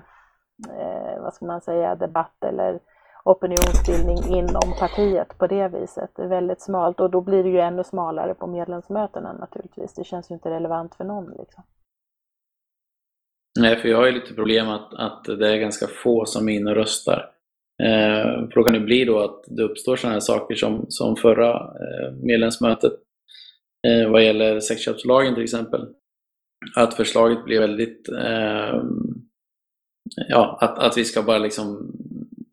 [0.68, 2.78] eh, vad ska man säga, debatt eller
[3.24, 6.10] opinionsbildning inom partiet på det viset.
[6.16, 9.94] Det är väldigt smalt och då blir det ju ännu smalare på medlemsmötena naturligtvis.
[9.94, 11.30] Det känns ju inte relevant för någon.
[11.38, 11.64] Liksom.
[13.60, 16.52] Nej, för jag har ju lite problem att, att det är ganska få som är
[16.52, 17.37] inne och röstar.
[17.82, 22.12] Eh, frågan nu blir då att det uppstår sådana här saker som, som förra eh,
[22.22, 22.92] medlemsmötet
[23.86, 25.86] eh, vad gäller sexköpslagen till exempel.
[26.76, 28.82] Att förslaget blir väldigt, eh,
[30.28, 31.92] ja, att, att vi ska bara liksom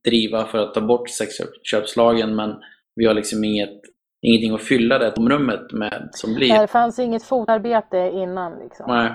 [0.03, 2.55] driva för att ta bort sexköpslagen men
[2.95, 3.81] vi har liksom inget,
[4.21, 6.59] ingenting att fylla det tomrummet med som blir.
[6.59, 8.85] Det fanns inget fotarbete innan liksom.
[8.87, 9.11] Nej.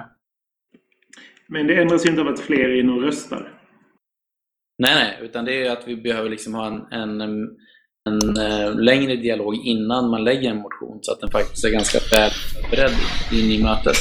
[1.47, 3.60] Men det ändras inte av att fler är inne och röstar.
[4.81, 7.57] Nej, nej, utan det är att vi behöver liksom ha en, en, en,
[8.09, 11.99] en eh, längre dialog innan man lägger en motion så att den faktiskt är ganska
[12.13, 12.31] väl
[12.71, 12.97] beredd
[13.33, 13.97] in i mötet.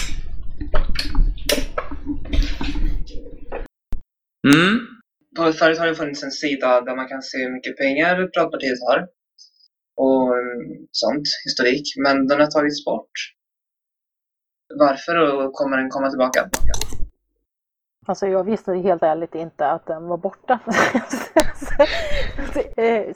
[4.47, 4.79] Mm.
[5.37, 8.79] På, förut har det funnits en sida där man kan se hur mycket pengar Piratpartiet
[8.87, 8.99] har.
[9.95, 10.35] Och
[10.91, 11.83] sånt, historik.
[12.03, 13.11] Men den har tagits bort.
[14.79, 16.49] Varför och kommer den komma tillbaka?
[18.09, 20.59] Alltså jag visste helt ärligt inte att den var borta.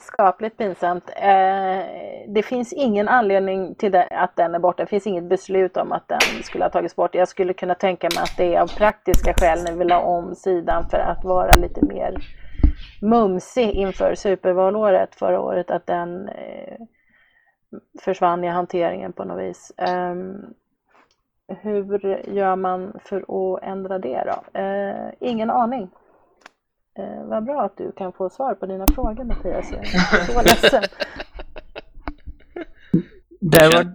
[0.00, 1.10] Skapligt pinsamt.
[1.16, 1.84] Eh,
[2.28, 4.82] det finns ingen anledning till att den är borta.
[4.82, 7.14] Det finns inget beslut om att den skulle ha tagits bort.
[7.14, 10.34] Jag skulle kunna tänka mig att det är av praktiska skäl när vi ha om
[10.34, 12.14] sidan för att vara lite mer
[13.02, 16.78] mumsig inför supervalåret förra året, att den eh,
[18.00, 19.72] försvann i hanteringen på något vis.
[19.76, 20.54] Ehm,
[21.48, 24.60] hur gör man för att ändra det då?
[24.60, 25.90] Eh, ingen aning.
[26.98, 29.72] Eh, vad bra att du kan få svar på dina frågor Mattias.
[29.72, 30.82] Jag är så ledsen.
[33.40, 33.94] Där var,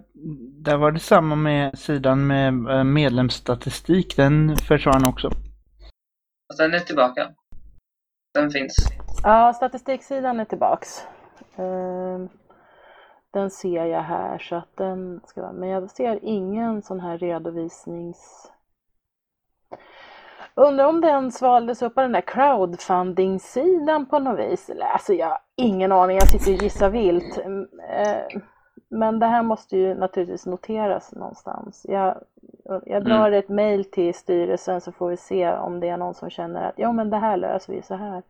[0.64, 2.52] där var det samma med sidan med
[2.86, 4.16] medlemsstatistik.
[4.16, 5.30] Den försvann också.
[6.58, 7.30] Den är tillbaka.
[8.34, 8.76] Den finns.
[9.22, 11.06] Ja, statistiksidan är tillbaks.
[11.56, 12.18] Eh,
[13.32, 17.18] den ser jag här så att den ska vara, men jag ser ingen sån här
[17.18, 18.52] redovisnings...
[20.54, 24.70] Undrar om den svaldes upp av den där crowdfunding-sidan på något vis.
[24.80, 27.40] Alltså jag har ingen aning, jag sitter och gissar vilt.
[28.90, 31.86] Men det här måste ju naturligtvis noteras någonstans.
[31.88, 32.24] Jag,
[32.84, 33.38] jag drar mm.
[33.38, 36.74] ett mail till styrelsen så får vi se om det är någon som känner att
[36.76, 38.22] ja men det här löser vi så här.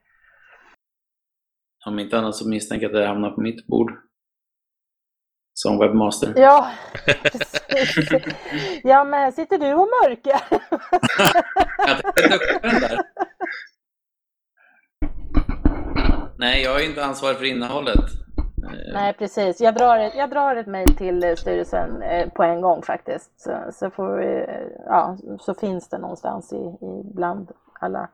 [1.86, 3.92] Om inte annat så misstänker jag att det hamnar på mitt bord
[5.62, 6.32] som webbmaster.
[6.36, 6.70] Ja,
[7.06, 8.24] precis.
[8.82, 10.42] Ja, men här sitter du och mörkar.
[12.70, 13.04] jag.
[16.38, 18.04] Nej, jag är inte ansvarig för innehållet.
[18.92, 19.60] Nej, precis.
[19.60, 23.40] Jag drar ett, jag drar ett mejl till styrelsen eh, på en gång faktiskt.
[23.40, 24.46] Så, så, får vi,
[24.86, 28.08] ja, så finns det någonstans i, i bland alla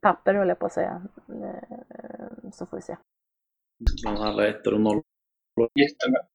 [0.00, 1.02] papper, höll jag på att säga.
[1.28, 1.78] Eh,
[2.52, 2.96] så får vi se.
[4.02, 5.02] Bland alla ettor och nollor.
[5.74, 6.33] Jättebra.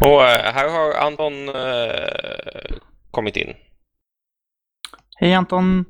[0.00, 2.78] Och eh, här har Anton eh,
[3.10, 3.54] kommit in.
[5.20, 5.84] Hej Anton!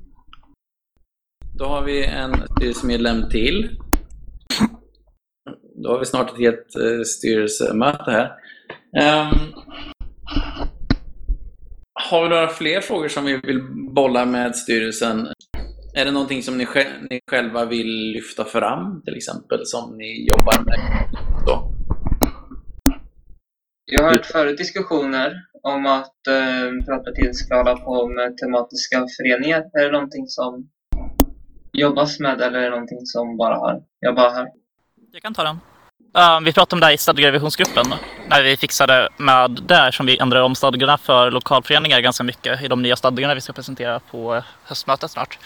[1.59, 3.71] Då har vi en styrelsemedlem till.
[5.85, 8.31] Då har vi snart ett helt eh, styrelsemöte här.
[8.93, 9.55] Um,
[12.11, 13.63] har vi några fler frågor som vi vill
[13.95, 15.29] bolla med styrelsen?
[15.95, 16.67] Är det någonting som ni,
[17.11, 21.08] ni själva vill lyfta fram till exempel som ni jobbar med?
[23.91, 29.65] Jag har hört förut diskussioner om att eh, Piratpartiet ska hålla på med tematiska föreningar.
[29.73, 30.69] Är det någonting som
[31.73, 34.47] jobbas med eller är det någonting som bara har, jag bara hör?
[35.13, 35.61] Jag kan ta den.
[36.19, 37.87] Uh, vi pratade om det här i stadgerevisionsgruppen
[38.29, 42.69] när vi fixade med där som vi ändrade om stadgarna för lokalföreningar ganska mycket i
[42.69, 45.39] de nya stadgarna vi ska presentera på höstmötet snart.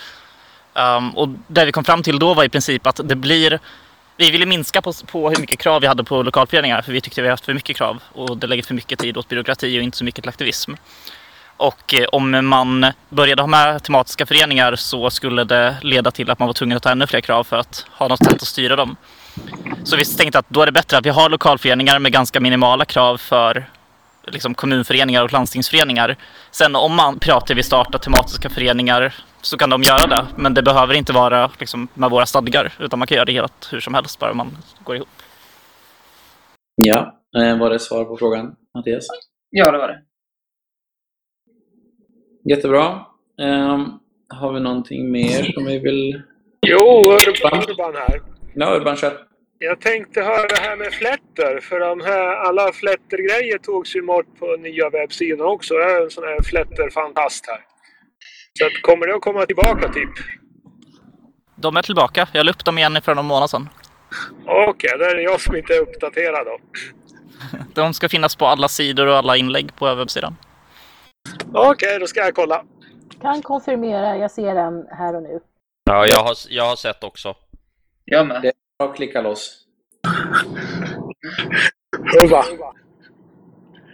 [0.74, 3.61] Um, och det vi kom fram till då var i princip att det blir
[4.16, 7.22] vi ville minska på, på hur mycket krav vi hade på lokalföreningar för vi tyckte
[7.22, 9.98] vi haft för mycket krav och det lägger för mycket tid åt byråkrati och inte
[9.98, 10.74] så mycket till aktivism.
[11.56, 16.38] Och eh, om man började ha med tematiska föreningar så skulle det leda till att
[16.38, 18.76] man var tvungen att ta ännu fler krav för att ha något sätt att styra
[18.76, 18.96] dem.
[19.84, 22.84] Så vi tänkte att då är det bättre att vi har lokalföreningar med ganska minimala
[22.84, 23.66] krav för
[24.26, 26.16] liksom, kommunföreningar och landstingsföreningar.
[26.50, 30.26] Sen om man pirater vill starta tematiska föreningar så kan de göra det.
[30.36, 33.72] Men det behöver inte vara liksom, med våra stadgar utan man kan göra det helt
[33.72, 35.09] hur som helst bara man går ihop.
[36.74, 39.07] Ja, eh, var det svar på frågan Mattias?
[39.51, 40.03] Ja, det var det.
[42.55, 43.07] Jättebra.
[43.43, 46.22] Um, har vi någonting mer som vi vill...
[46.66, 48.20] Jo, Urban, Urban här.
[48.55, 49.26] Ja, Urban kör.
[49.59, 54.38] Jag tänkte höra det här med flätter, för de här, alla flättergrejer togs ju bort
[54.38, 55.74] på nya webbsidan också.
[55.74, 57.71] Jag är en sån här flätterfantast här.
[58.59, 60.11] Så att, kommer det att komma tillbaka typ?
[61.57, 62.28] De är tillbaka.
[62.32, 63.68] Jag la upp dem igen för någon månad sedan.
[64.46, 66.59] Okej, okay, det är jag som inte är uppdaterad då.
[67.74, 70.36] De ska finnas på alla sidor och alla inlägg på webbsidan.
[71.53, 72.64] Okej, okay, då ska jag kolla.
[73.20, 75.40] Kan konfirmera, jag ser den här och nu.
[75.84, 77.34] Ja, jag har, jag har sett också.
[78.05, 78.42] Jag med.
[78.42, 79.59] Det är bra att klicka loss.
[81.98, 82.42] Hurra!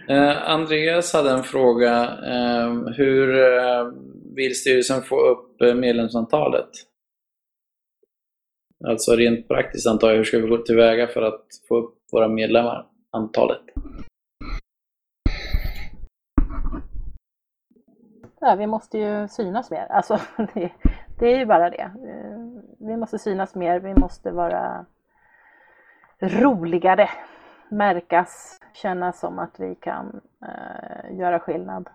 [0.09, 2.03] Eh, Andreas hade en fråga.
[2.03, 3.85] Eh, hur eh,
[4.39, 6.69] vill styrelsen få upp eh, medlemsantalet?
[8.87, 12.27] Alltså rent praktiskt antar jag, hur ska vi gå tillväga för att få upp våra
[12.27, 13.61] medlemmar, antalet?
[18.41, 19.87] Ja, vi måste ju synas mer.
[19.89, 20.19] Alltså,
[20.53, 20.71] det,
[21.19, 21.81] det är ju bara det.
[21.81, 22.39] Eh,
[22.79, 24.85] vi måste synas mer, vi måste vara
[26.21, 27.09] roligare,
[27.69, 31.89] märkas, kännas som att vi kan eh, göra skillnad.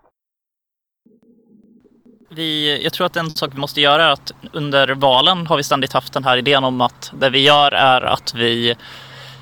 [2.35, 5.63] Vi, jag tror att en sak vi måste göra är att under valen har vi
[5.63, 8.75] ständigt haft den här idén om att det vi gör är att vi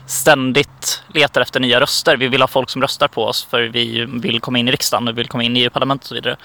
[0.07, 2.17] ständigt letar efter nya röster.
[2.17, 5.09] Vi vill ha folk som röstar på oss för vi vill komma in i riksdagen
[5.09, 6.37] och vill komma in i EU-parlamentet och så vidare.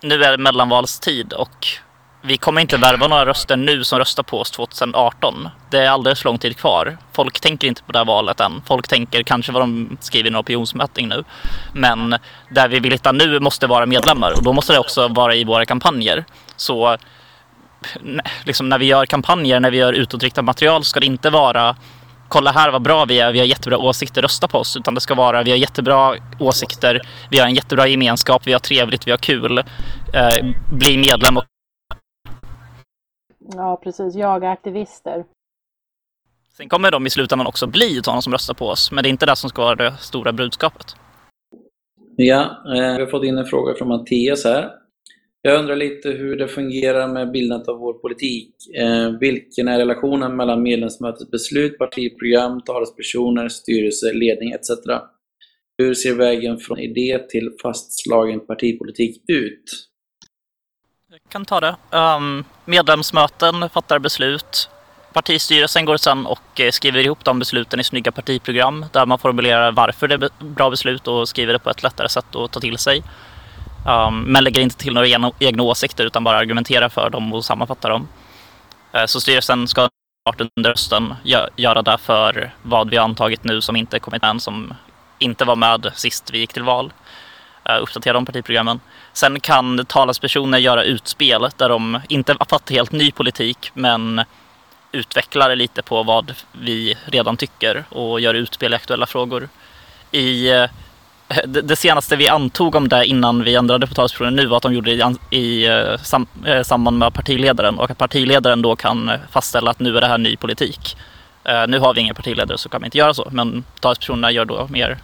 [0.00, 1.66] Nu är det mellanvalstid och
[2.22, 5.48] vi kommer inte värva några röster nu som röstar på oss 2018.
[5.70, 6.98] Det är alldeles för lång tid kvar.
[7.12, 8.62] Folk tänker inte på det här valet än.
[8.66, 11.24] Folk tänker kanske vad de skriver i en opinionsmätning nu.
[11.72, 12.16] Men
[12.50, 15.44] där vi vill hitta nu måste vara medlemmar och då måste det också vara i
[15.44, 16.24] våra kampanjer.
[16.56, 16.96] Så
[18.44, 21.76] liksom när vi gör kampanjer, när vi gör utåtriktat material ska det inte vara
[22.28, 24.76] kolla här vad bra vi är, vi har jättebra åsikter, rösta på oss.
[24.76, 27.00] Utan det ska vara, vi har jättebra åsikter,
[27.30, 29.58] vi har en jättebra gemenskap, vi har trevligt, vi har kul.
[29.58, 31.44] Eh, bli medlem och
[33.56, 34.14] Ja, precis.
[34.14, 35.24] Jaga aktivister.
[36.56, 39.10] Sen kommer de i slutändan också bli sådana som röstar på oss, men det är
[39.10, 40.86] inte det som ska vara det stora budskapet.
[42.16, 44.70] Ja, eh, vi har fått in en fråga från Mattias här.
[45.42, 48.54] Jag undrar lite hur det fungerar med bildandet av vår politik.
[48.78, 54.70] Eh, vilken är relationen mellan medlemsmötets beslut, partiprogram, talespersoner, styrelse, ledning etc.
[55.78, 59.89] Hur ser vägen från idé till fastslagen partipolitik ut?
[61.30, 61.76] Kan ta det.
[61.90, 64.68] Um, medlemsmöten fattar beslut.
[65.12, 69.72] Partistyrelsen går sen och eh, skriver ihop de besluten i snygga partiprogram där man formulerar
[69.72, 72.78] varför det är bra beslut och skriver det på ett lättare sätt att ta till
[72.78, 73.02] sig.
[73.86, 77.90] Um, men lägger inte till några egna åsikter utan bara argumenterar för dem och sammanfattar
[77.90, 78.08] dem.
[78.96, 79.88] Uh, så styrelsen ska
[80.56, 81.14] under hösten
[81.56, 84.74] göra det för vad vi har antagit nu som inte kommit med än, som
[85.18, 86.92] inte var med sist vi gick till val.
[87.64, 88.80] Eh, uppdatera de partiprogrammen.
[89.12, 94.22] Sen kan talespersoner göra utspel där de inte fattar helt ny politik men
[94.92, 99.48] utvecklar lite på vad vi redan tycker och gör utspel i aktuella frågor.
[100.10, 100.64] I eh,
[101.46, 104.74] det senaste vi antog om det innan vi ändrade på talespersonen nu var att de
[104.74, 106.26] gjorde det i, i eh, sam,
[106.62, 110.36] samband med partiledaren och att partiledaren då kan fastställa att nu är det här ny
[110.36, 110.96] politik.
[111.68, 114.66] Nu har vi ingen partiledare så kan vi inte göra så, men talespersonerna gör då
[114.70, 114.98] mer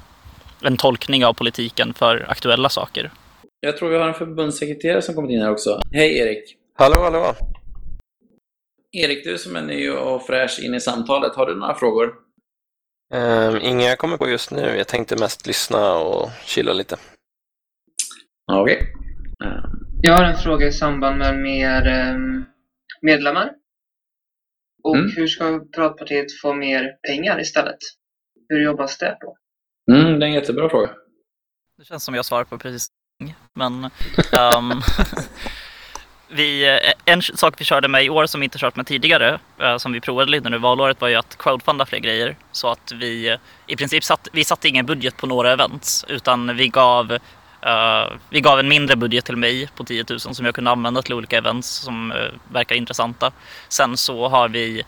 [0.62, 3.10] en tolkning av politiken för aktuella saker.
[3.60, 5.80] Jag tror vi har en förbundssekreterare som kommit in här också.
[5.92, 6.56] Hej Erik!
[6.74, 7.34] Hallå, hallå!
[8.92, 12.14] Erik, du som är ny och fräsch in i samtalet, har du några frågor?
[13.14, 14.60] Um, inga jag kommer på just nu.
[14.60, 16.96] Jag tänkte mest lyssna och chilla lite.
[18.52, 18.76] Okej.
[18.76, 18.86] Okay.
[20.02, 22.44] Jag har en fråga i samband med mer um,
[23.02, 23.52] medlemmar.
[24.82, 25.10] Och mm.
[25.16, 27.78] hur ska Piratpartiet få mer pengar istället?
[28.48, 29.36] Hur jobbas det på?
[29.92, 30.90] Mm, det är en jättebra fråga.
[31.78, 32.88] Det känns som jag svarar på precis
[33.54, 33.90] men
[34.54, 34.82] um,
[36.28, 39.38] vi, eh, en sak vi körde med i år som vi inte kört med tidigare,
[39.60, 42.36] eh, som vi provade lite nu valåret, var ju att crowdfunda fler grejer.
[42.52, 46.56] Så att vi eh, i princip satt, vi satte ingen budget på några events, utan
[46.56, 50.54] vi gav, uh, vi gav en mindre budget till mig på 10 000 som jag
[50.54, 52.18] kunde använda till olika events som uh,
[52.52, 53.32] verkar intressanta.
[53.68, 54.82] Sen så har vi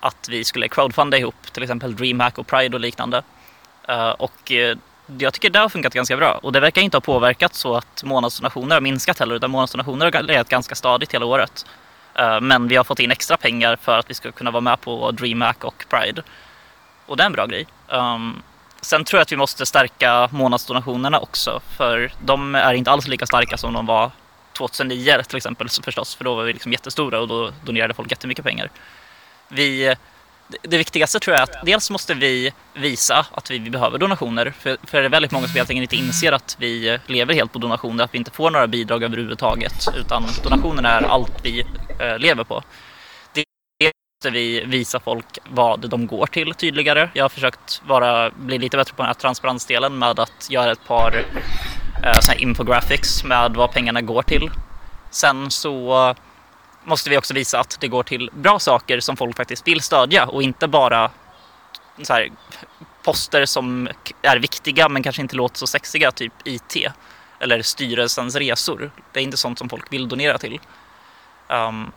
[0.00, 3.22] att vi skulle crowdfunda ihop till exempel DreamHack och Pride och liknande.
[3.88, 4.76] Eh, och eh,
[5.18, 8.02] jag tycker det har funkat ganska bra och det verkar inte ha påverkat så att
[8.04, 11.66] månadsdonationer har minskat heller utan månadsdonationer har legat ganska stadigt hela året.
[12.14, 14.80] Eh, men vi har fått in extra pengar för att vi ska kunna vara med
[14.80, 16.22] på DreamHack och Pride.
[17.06, 17.66] Och det är en bra grej.
[17.88, 18.42] Ehm,
[18.80, 23.26] sen tror jag att vi måste stärka månadsdonationerna också för de är inte alls lika
[23.26, 24.10] starka som de var
[24.52, 28.44] 2009 till exempel förstås för då var vi liksom jättestora och då donerade folk jättemycket
[28.44, 28.70] pengar.
[29.48, 29.94] Vi
[30.62, 34.54] det viktigaste tror jag är att dels måste vi visa att vi, behöver donationer.
[34.58, 37.52] För, för det är väldigt många som helt enkelt inte inser att vi lever helt
[37.52, 39.88] på donationer, att vi inte får några bidrag överhuvudtaget.
[39.96, 41.60] Utan donationerna är allt vi
[42.00, 42.62] eh, lever på.
[43.32, 43.44] Det
[44.20, 47.10] måste vi visa folk vad de går till tydligare.
[47.14, 50.86] Jag har försökt vara, bli lite bättre på den här transparensdelen med att göra ett
[50.86, 51.24] par
[52.02, 54.50] eh, infographics med vad pengarna går till.
[55.10, 56.14] Sen så
[56.84, 60.26] måste vi också visa att det går till bra saker som folk faktiskt vill stödja
[60.26, 61.10] och inte bara
[62.02, 62.30] så här,
[63.02, 63.88] poster som
[64.22, 66.76] är viktiga men kanske inte låter så sexiga, typ IT
[67.40, 68.90] eller styrelsens resor.
[69.12, 70.60] Det är inte sånt som folk vill donera till.
[71.48, 71.92] Um,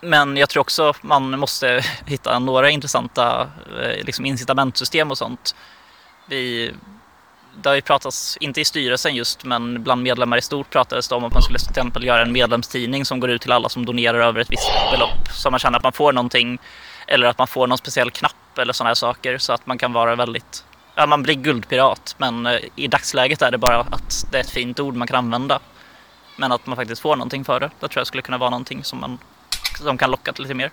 [0.00, 3.50] men jag tror också man måste hitta några intressanta
[3.82, 5.54] eh, liksom incitamentsystem och sånt.
[6.26, 6.72] Vi
[7.54, 11.14] det har ju pratats, inte i styrelsen just, men bland medlemmar i stort pratades det
[11.14, 13.86] om att man skulle till exempel göra en medlemstidning som går ut till alla som
[13.86, 15.28] donerar över ett visst belopp.
[15.32, 16.58] Så man känner att man får någonting,
[17.06, 19.38] eller att man får någon speciell knapp eller sådana här saker.
[19.38, 22.14] Så att man kan vara väldigt, ja man blir guldpirat.
[22.18, 25.16] Men eh, i dagsläget är det bara att det är ett fint ord man kan
[25.16, 25.60] använda.
[26.36, 27.70] Men att man faktiskt får någonting för det.
[27.80, 29.18] Det tror jag skulle kunna vara någonting som, man,
[29.78, 30.70] som kan locka till lite mer.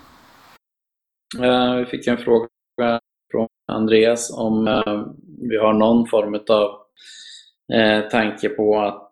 [1.40, 2.48] Eh, vi fick en fråga
[3.32, 5.06] från Andreas om eh,
[5.50, 6.80] vi har någon form av
[7.74, 9.12] eh, tanke på att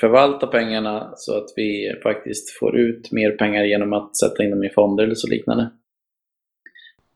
[0.00, 4.64] förvalta pengarna så att vi faktiskt får ut mer pengar genom att sätta in dem
[4.64, 5.70] i fonder eller så liknande.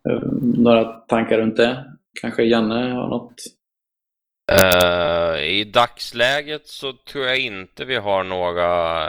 [0.08, 0.22] Eh,
[0.56, 1.84] några tankar runt det?
[2.20, 3.42] Kanske Janne har något?
[4.52, 9.02] Uh, I dagsläget så tror jag inte vi har några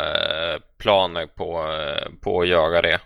[0.53, 2.99] uh, planer på, uh, på att göra det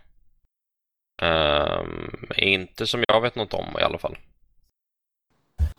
[2.36, 4.17] inte som jag vet något om i alla fall.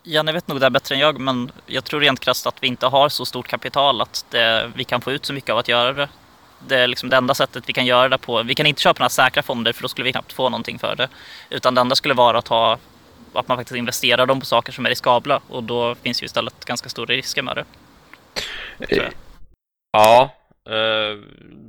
[0.03, 2.87] Janne vet nog det bättre än jag, men jag tror rent krasst att vi inte
[2.87, 5.93] har så stort kapital att det, vi kan få ut så mycket av att göra
[5.93, 6.09] det.
[6.69, 8.43] Det är liksom det enda sättet vi kan göra det på.
[8.43, 10.97] Vi kan inte köpa några säkra fonder för då skulle vi knappt få någonting för
[10.97, 11.09] det.
[11.51, 12.79] Utan det enda skulle vara att, ha,
[13.33, 16.65] att man faktiskt investerar dem på saker som är riskabla och då finns ju istället
[16.65, 17.65] ganska stora risker med det.
[19.93, 20.35] Ja,
[20.67, 21.19] eh,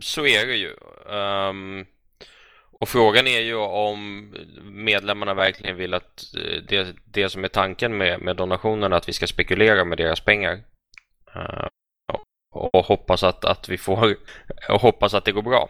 [0.02, 0.76] så är det ju.
[1.10, 1.86] Ehm,
[2.82, 4.32] och frågan är ju om
[4.64, 9.14] medlemmarna verkligen vill att eh, det, det som är tanken med, med donationerna, att vi
[9.14, 10.54] ska spekulera med deras pengar.
[11.36, 11.68] Uh,
[12.54, 14.16] och hoppas att, att vi får,
[14.70, 15.70] och hoppas att det går bra.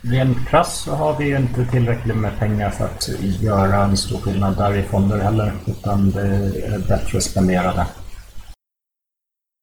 [0.00, 3.08] Rent krasst så har vi ju inte tillräckligt med pengar för att
[3.42, 7.86] göra en stor skillnad där i fonder heller, utan det är bättre spenderade.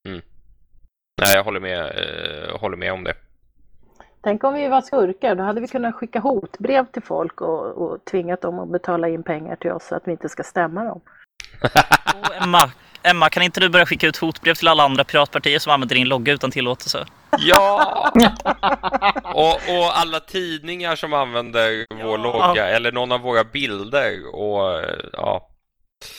[0.07, 0.21] Mm.
[1.21, 3.13] Nej, jag håller med, eh, håller med om det.
[4.23, 8.05] Tänk om vi var skurkar, då hade vi kunnat skicka hotbrev till folk och, och
[8.05, 11.01] tvingat dem att betala in pengar till oss så att vi inte ska stämma dem.
[12.27, 12.71] och Emma,
[13.03, 16.07] Emma, kan inte du börja skicka ut hotbrev till alla andra piratpartier som använder din
[16.07, 17.05] logga utan tillåtelse?
[17.39, 18.11] Ja!
[19.23, 24.81] och, och alla tidningar som använder vår logga eller någon av våra bilder och
[25.13, 25.49] ja.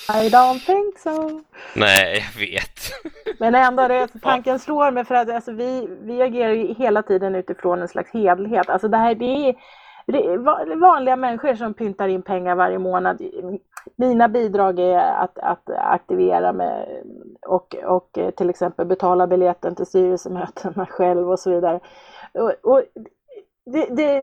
[0.08, 1.40] I don't think so.
[1.74, 2.80] Nej, jag vet.
[3.38, 7.34] Men ändå, det, tanken slår mig för att alltså, vi, vi agerar ju hela tiden
[7.34, 8.68] utifrån en slags hedlighet.
[8.68, 9.54] Alltså det här, det är,
[10.06, 13.22] det är vanliga människor som pyntar in pengar varje månad.
[13.96, 17.02] Mina bidrag är att, att aktivera mig
[17.46, 21.80] och, och till exempel betala biljetten till styrelsemötena själv och så vidare.
[22.32, 22.82] Och, och
[23.66, 24.22] det, det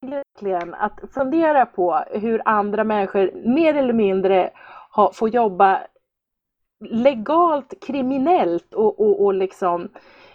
[0.00, 4.50] verkligen att fundera på hur andra människor mer eller mindre
[4.96, 5.82] ha, få jobba
[6.80, 9.88] legalt kriminellt och, och, och liksom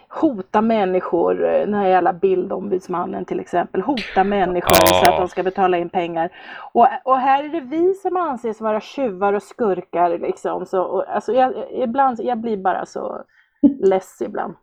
[0.08, 5.04] hota människor, den här jävla bildombudsmannen till exempel, hota människor oh.
[5.04, 6.30] så att de ska betala in pengar.
[6.72, 10.66] Och, och här är det vi som anses vara tjuvar och skurkar liksom.
[10.66, 13.24] Så, och, alltså jag, ibland, jag blir bara så
[13.80, 14.54] less ibland.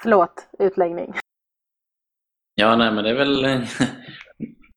[0.00, 1.14] Förlåt, utläggning.
[2.54, 3.66] Ja, nej men det är väl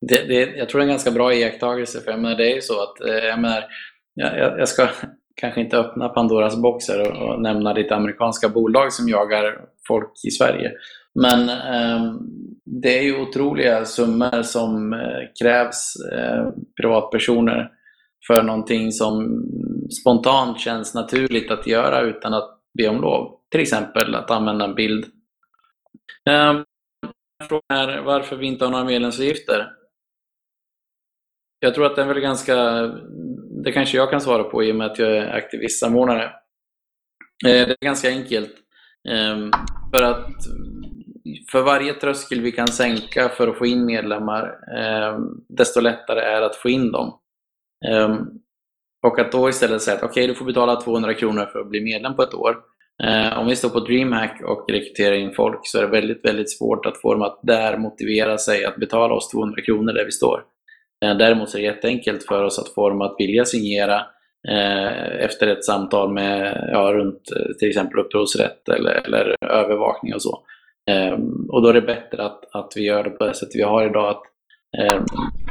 [0.01, 2.55] det, det, jag tror det är en ganska bra iakttagelse, för jag menar, det är
[2.55, 3.63] ju så att eh, jag, menar,
[4.13, 4.87] jag, jag ska
[5.35, 10.31] kanske inte öppna Pandoras boxer och, och nämna ditt amerikanska bolag som jagar folk i
[10.31, 10.71] Sverige.
[11.15, 12.13] Men eh,
[12.65, 14.99] det är ju otroliga summor som eh,
[15.41, 16.47] krävs eh,
[16.81, 17.71] privatpersoner
[18.27, 19.43] för någonting som
[20.01, 23.37] spontant känns naturligt att göra utan att be om lov.
[23.51, 25.05] Till exempel att använda en bild.
[26.29, 26.53] Eh,
[27.47, 29.67] frågan är varför vi inte har några medlemsavgifter.
[31.63, 32.55] Jag tror att det är väl ganska,
[33.63, 36.23] det kanske jag kan svara på i och med att jag är aktivistsamordnare.
[37.45, 38.51] Eh, det är ganska enkelt.
[39.09, 39.51] Ehm,
[39.93, 40.29] för att
[41.51, 46.39] för varje tröskel vi kan sänka för att få in medlemmar, ehm, desto lättare är
[46.39, 47.19] det att få in dem.
[47.87, 48.17] Ehm,
[49.07, 51.69] och att då istället säga att okej, okay, du får betala 200 kronor för att
[51.69, 52.57] bli medlem på ett år.
[53.03, 56.57] Eh, om vi står på DreamHack och rekryterar in folk så är det väldigt, väldigt
[56.57, 60.11] svårt att få dem att där motivera sig att betala oss 200 kronor där vi
[60.11, 60.43] står.
[61.05, 63.95] Eh, däremot så är det jätteenkelt för oss att få dem att vilja signera
[64.47, 70.21] eh, efter ett samtal med, ja, runt eh, till exempel upphovsrätt eller, eller övervakning och
[70.21, 70.43] så.
[71.49, 73.85] Och då är det bättre att, att vi gör det på det sättet vi har
[73.85, 74.09] idag.
[74.09, 74.23] Att,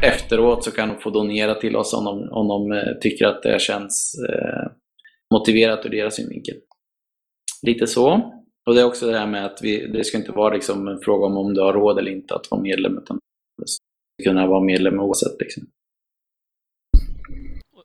[0.03, 3.61] efteråt så kan de få donera till oss om de, om de tycker att det
[3.61, 4.14] känns
[5.34, 6.55] motiverat ur deras synvinkel.
[7.66, 8.32] Lite så.
[8.66, 11.01] Och det är också det här med att vi, det ska inte vara liksom en
[11.01, 13.18] fråga om om du har råd eller inte att vara medlem, utan
[14.20, 15.40] kunna vara medlem oavsett.
[15.40, 15.62] Liksom.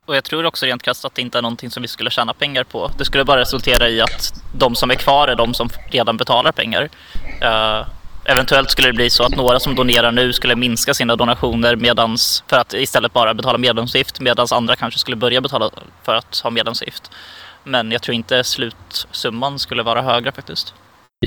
[0.05, 2.33] Och jag tror också rent krasst att det inte är någonting som vi skulle tjäna
[2.33, 2.91] pengar på.
[2.97, 6.51] Det skulle bara resultera i att de som är kvar är de som redan betalar
[6.51, 6.89] pengar.
[7.43, 7.88] Uh,
[8.25, 12.43] eventuellt skulle det bli så att några som donerar nu skulle minska sina donationer medans,
[12.47, 15.69] för att istället bara betala medlemsavgift medan andra kanske skulle börja betala
[16.03, 17.11] för att ha medlemsavgift.
[17.63, 20.73] Men jag tror inte slutsumman skulle vara högre faktiskt.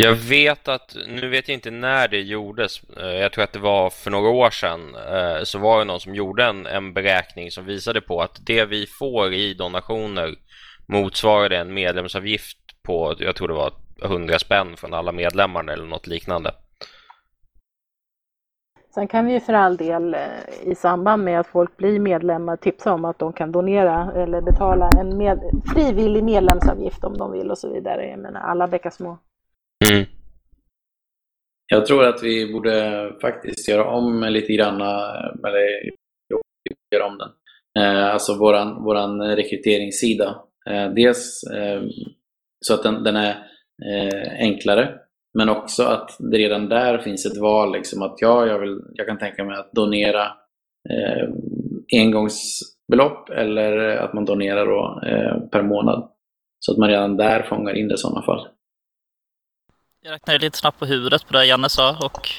[0.01, 3.59] Jag vet att, nu vet jag inte när det gjordes, eh, jag tror att det
[3.59, 7.51] var för några år sedan, eh, så var det någon som gjorde en, en beräkning
[7.51, 10.35] som visade på att det vi får i donationer
[10.87, 13.73] motsvarade en medlemsavgift på, jag tror det var
[14.03, 16.51] 100 spänn från alla medlemmarna eller något liknande.
[18.95, 20.21] Sen kan vi ju för all del eh,
[20.63, 24.91] i samband med att folk blir medlemmar tipsa om att de kan donera eller betala
[25.01, 25.41] en med,
[25.75, 28.07] frivillig medlemsavgift om de vill och så vidare.
[28.07, 29.19] Jag menar alla bäckar små.
[29.87, 30.07] Mm.
[31.71, 34.81] Jag tror att vi borde faktiskt göra om lite grann,
[35.47, 35.91] eller
[36.95, 37.31] göra om den.
[37.79, 40.43] Eh, alltså våran, våran rekryteringssida.
[40.71, 41.83] Eh, dels eh,
[42.67, 43.31] så att den, den är
[43.87, 44.95] eh, enklare,
[45.39, 47.73] men också att det redan där finns ett val.
[47.73, 50.23] Liksom, att ja, jag, vill, jag kan tänka mig att donera
[50.91, 51.29] eh,
[51.97, 56.11] engångsbelopp eller att man donerar då, eh, per månad.
[56.61, 58.49] Så att man redan där fångar in det i sådana fall.
[60.09, 62.31] Jag räknade lite snabbt på huvudet på det Janne sa och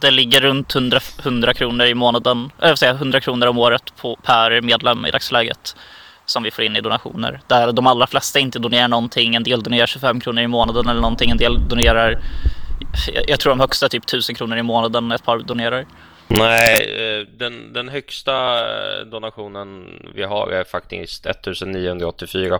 [0.00, 4.16] det ligger runt 100, 100 kronor i månaden, eller säga 100 kronor om året på,
[4.22, 5.76] per medlem i dagsläget
[6.24, 7.40] som vi får in i donationer.
[7.46, 11.00] Där de allra flesta inte donerar någonting, en del donerar 25 kronor i månaden eller
[11.00, 12.18] någonting, en del donerar,
[13.26, 15.86] jag tror de högsta typ 1000 kronor i månaden, ett par donerar.
[16.28, 18.34] Nej, eh, den, den högsta
[19.04, 22.58] donationen vi har är faktiskt 1984.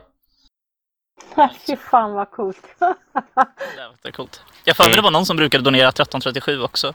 [1.67, 2.67] Fy fan vad coolt.
[4.03, 4.43] det är coolt.
[4.65, 6.95] Jag för mig det var någon som brukade donera 1337 också.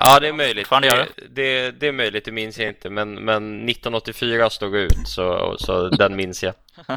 [0.00, 0.70] Ja, det är möjligt.
[0.70, 2.90] Det, det, det, är möjligt, det minns jag inte.
[2.90, 6.54] Men, men 1984 stod ut, så, så den minns jag.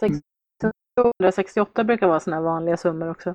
[0.00, 3.34] 668 brukar vara sådana vanliga summor också.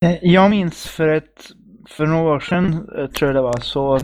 [0.00, 1.50] Eh, jag minns för ett
[1.88, 3.96] för några år sedan, eh, tror jag det var, så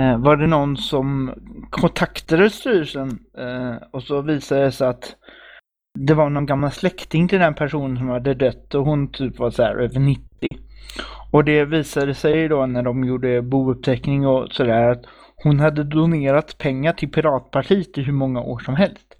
[0.00, 1.34] eh, var det någon som
[1.70, 3.18] kontaktade styrelsen
[3.90, 5.16] och så visade det sig att
[5.98, 9.50] det var någon gammal släkting till den personen som hade dött och hon typ var
[9.50, 10.22] så här över 90.
[11.30, 15.02] Och det visade sig då när de gjorde bouppteckning och sådär att
[15.36, 19.14] hon hade donerat pengar till Piratpartiet i hur många år som helst.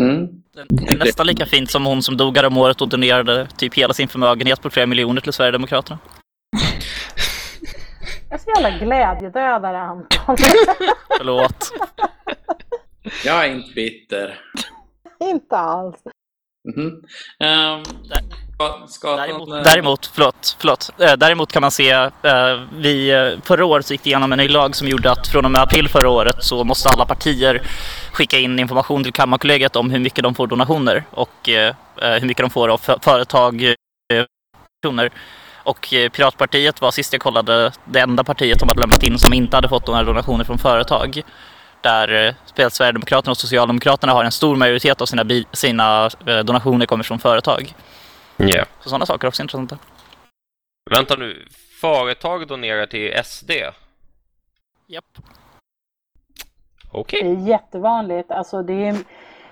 [0.00, 0.26] Mm.
[0.68, 3.94] Det är nästan lika fint som hon som dog om året och donerade typ hela
[3.94, 5.98] sin förmögenhet på flera miljoner till Sverigedemokraterna.
[8.30, 10.36] Jag är så jävla glädjedödare Anton.
[11.18, 11.72] Förlåt.
[13.24, 14.40] Jag är inte bitter.
[15.20, 15.96] inte alls.
[16.74, 16.90] Mm
[17.38, 17.76] -hmm.
[17.76, 17.82] um,
[19.16, 20.90] däremot, däremot, förlåt, förlåt.
[21.00, 22.10] Eh, däremot kan man se, uh,
[22.78, 25.50] vi, uh, förra året gick det igenom en ny lag som gjorde att från och
[25.50, 27.62] med april förra året så måste alla partier
[28.12, 31.48] skicka in information till Kammarkollegiet om hur mycket de får donationer och
[31.96, 33.74] hur mycket de får av företag.
[35.64, 39.56] Och Piratpartiet var sist jag kollade det enda partiet som hade lämnat in som inte
[39.56, 41.22] hade fått några donationer från företag
[41.84, 47.04] där eh, Sverigedemokraterna och Socialdemokraterna har en stor majoritet av sina, sina eh, donationer kommer
[47.04, 47.74] från företag.
[48.38, 48.66] Yeah.
[48.80, 49.78] Så sådana saker är också intressanta.
[50.90, 51.46] Vänta nu,
[51.80, 53.50] företag donerar till SD?
[54.86, 55.04] Japp.
[56.92, 57.18] Okej.
[57.20, 57.34] Okay.
[57.34, 58.30] Det är jättevanligt.
[58.30, 58.96] Alltså det är,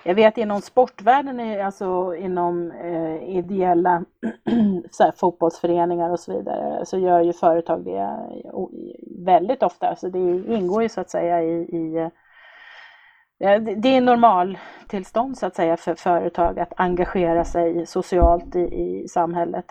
[0.03, 4.03] jag vet inom sportvärlden, alltså inom eh, ideella
[4.91, 8.17] så här, fotbollsföreningar och så vidare, så gör ju företag det
[9.25, 9.95] väldigt ofta.
[9.95, 12.09] Så det ingår ju så att säga i, i
[13.59, 19.65] det är normaltillstånd så att säga för företag att engagera sig socialt i, i samhället.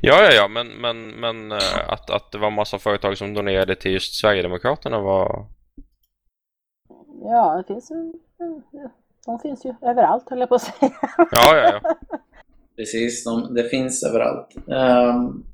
[0.00, 3.76] Ja, ja, ja, men, men, men eh, att, att det var massa företag som donerade
[3.76, 5.46] till just Sverigedemokraterna var...
[7.22, 8.12] Ja, det finns ju,
[9.26, 10.92] de finns ju överallt höll jag på att säga.
[11.16, 11.94] Ja, ja, ja.
[12.76, 14.56] Precis, de, det finns överallt.
[14.66, 15.44] Um,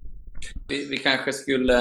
[0.69, 1.79] vi, vi, kanske skulle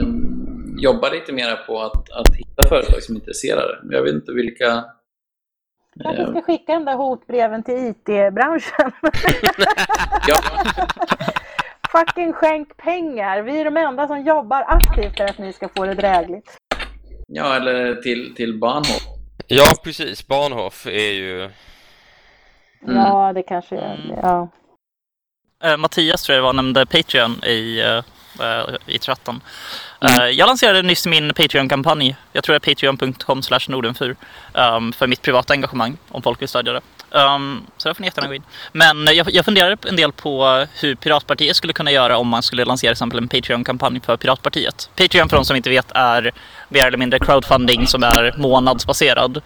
[0.00, 3.78] um, jobba lite mer på att, att hitta företag som är intresserade.
[3.90, 4.84] Jag vet inte vilka
[6.02, 8.92] Kanske ska skicka de där hotbreven till IT-branschen.
[10.26, 10.36] ja.
[11.92, 13.42] Fucking skänk pengar.
[13.42, 16.56] Vi är de enda som jobbar aktivt för att ni ska få det drägligt.
[17.26, 19.02] Ja, eller till, till Bahnhof.
[19.46, 20.26] Ja, precis.
[20.26, 21.42] Bahnhof är ju...
[21.42, 22.96] Mm.
[22.96, 24.18] Ja, det kanske är...
[24.22, 24.48] Ja.
[25.64, 28.02] Uh, Mattias tror jag var nämnde Patreon i, uh,
[28.86, 29.40] i chatten.
[30.00, 30.36] Mm.
[30.36, 32.16] Jag lanserade nyss min Patreon-kampanj.
[32.32, 34.16] Jag tror det är patreon.com nordenfyr
[34.52, 36.80] um, för mitt privata engagemang, om folk vill stödja det.
[37.10, 38.42] Um, så där får ni jättegärna gå in.
[38.72, 42.64] Men jag, jag funderade en del på hur Piratpartiet skulle kunna göra om man skulle
[42.64, 44.90] lansera till exempel en Patreon-kampanj för Piratpartiet.
[44.96, 46.32] Patreon för de som inte vet är
[46.68, 49.42] mer eller mindre crowdfunding som är månadsbaserad.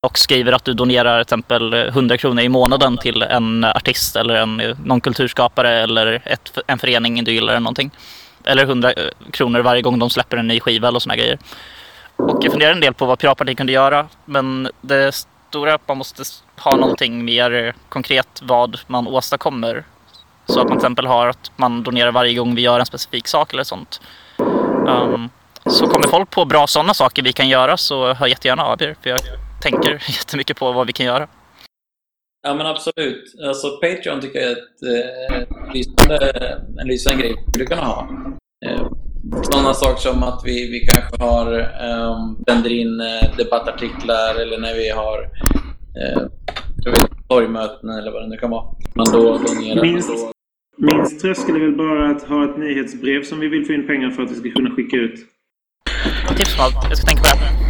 [0.00, 4.16] Och skriver att du donerar till exempel eh, 100 kronor i månaden till en artist
[4.16, 7.90] eller en, eh, någon kulturskapare eller ett, en förening du gillar eller någonting.
[8.44, 11.38] Eller 100 eh, kronor varje gång de släpper en ny skiva eller såna grejer.
[12.16, 14.06] Och jag funderar en del på vad Piratpartiet kunde göra.
[14.24, 15.14] Men det
[15.48, 16.22] stora är att man måste
[16.56, 19.84] ha någonting mer konkret vad man åstadkommer.
[20.46, 23.28] Så att man till exempel har att man donerar varje gång vi gör en specifik
[23.28, 24.00] sak eller sånt.
[24.86, 25.30] Um,
[25.66, 28.96] så kommer folk på bra sådana saker vi kan göra så hör jättegärna av er.
[29.02, 29.20] För jag
[29.64, 31.28] tänker jättemycket på vad vi kan göra.
[32.46, 33.34] Ja men absolut.
[33.46, 36.32] Alltså Patreon tycker jag är ett, eh, lysande,
[36.80, 38.08] en lysande grej vi skulle kunna ha.
[38.66, 38.86] Eh,
[39.42, 44.74] sådana saker som att vi, vi kanske har um, vänder in eh, debattartiklar eller när
[44.74, 45.22] vi har
[46.02, 46.22] eh,
[47.28, 48.64] torgmöten eller vad det nu kan vara.
[48.94, 49.82] Man då donerar.
[49.82, 50.10] Minst,
[50.76, 54.10] minst tröskel är väl bara att ha ett nyhetsbrev som vi vill få in pengar
[54.10, 55.14] för att vi ska kunna skicka ut.
[56.36, 56.74] Tips på allt.
[56.88, 57.63] Jag ska tänka på det.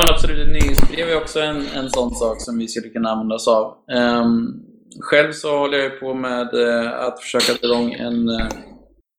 [0.00, 0.48] Men absolut.
[0.48, 3.76] Nyhetsbrev är också en, en sån sak som vi skulle kunna använda oss av.
[3.92, 4.62] Um,
[5.00, 8.48] själv så håller jag på med uh, att försöka dra igång en uh,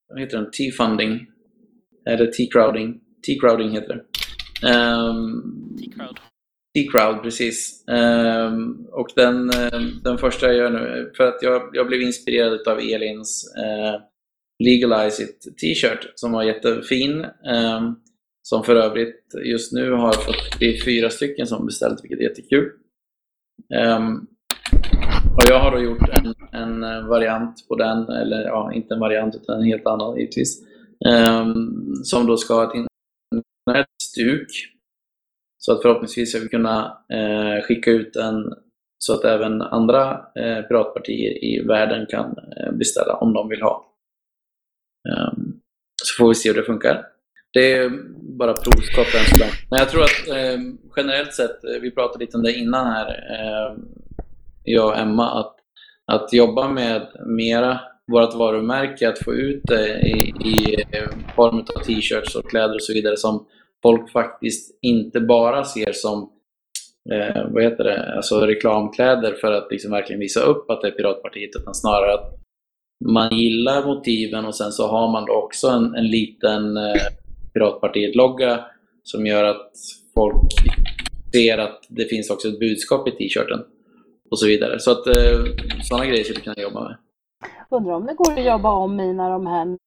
[0.10, 0.52] vad heter den?
[0.52, 1.28] T-funding.
[2.10, 3.00] Eller T-crowding.
[3.28, 4.04] T-crowding heter det.
[4.68, 6.20] Um, T-crowd.
[6.78, 7.84] T-crowd, precis.
[7.88, 12.68] Um, och den, um, den första jag gör nu, för att jag, jag blev inspirerad
[12.68, 14.02] av Elins uh,
[14.64, 17.26] Legalize It t-shirt som var jättefin.
[17.54, 18.00] Um,
[18.42, 22.24] som för övrigt just nu har fått, det är fyra stycken som beställt, vilket är
[22.24, 22.72] jättekul.
[23.98, 24.28] Um,
[25.36, 29.00] och jag har då gjort en, en, eh, variant på den, eller ja, inte en
[29.00, 30.64] variant utan en helt annan givetvis.
[31.06, 32.88] Um, som då ska ha ett
[33.68, 34.48] internetstuk.
[35.58, 38.54] Så att förhoppningsvis ska vi kunna uh, skicka ut den
[38.98, 43.94] så att även andra uh, piratpartier i världen kan uh, beställa om de vill ha.
[45.10, 45.62] Um,
[46.04, 47.06] så får vi se hur det funkar.
[47.54, 47.90] Det är
[48.38, 49.52] bara provskott än så länge.
[49.70, 50.60] Men jag tror att eh,
[50.96, 53.78] generellt sett, eh, vi pratade lite om det innan här, eh,
[54.64, 55.56] jag och Emma, att,
[56.06, 57.80] att jobba med mera
[58.12, 62.84] vårt varumärke, att få ut det i, i ehm, form av t-shirts och kläder och
[62.84, 63.46] så vidare som
[63.84, 66.30] folk faktiskt inte bara ser som
[67.14, 68.16] eh, vad heter det?
[68.16, 72.36] Alltså reklamkläder för att liksom verkligen visa upp att det är Piratpartiet utan snarare att
[73.06, 76.94] man gillar motiven och sen så har man då också en, en liten eh,
[77.54, 78.66] Piratpartiet-logga
[79.04, 79.72] som gör att
[80.14, 80.52] folk
[81.34, 83.60] ser att det finns också ett budskap i t-shirten
[84.32, 84.80] och så vidare.
[84.80, 85.44] Så att eh,
[85.84, 86.98] sådana grejer skulle vi kunna jobba med.
[87.70, 89.78] Undrar om det går att jobba om mina de här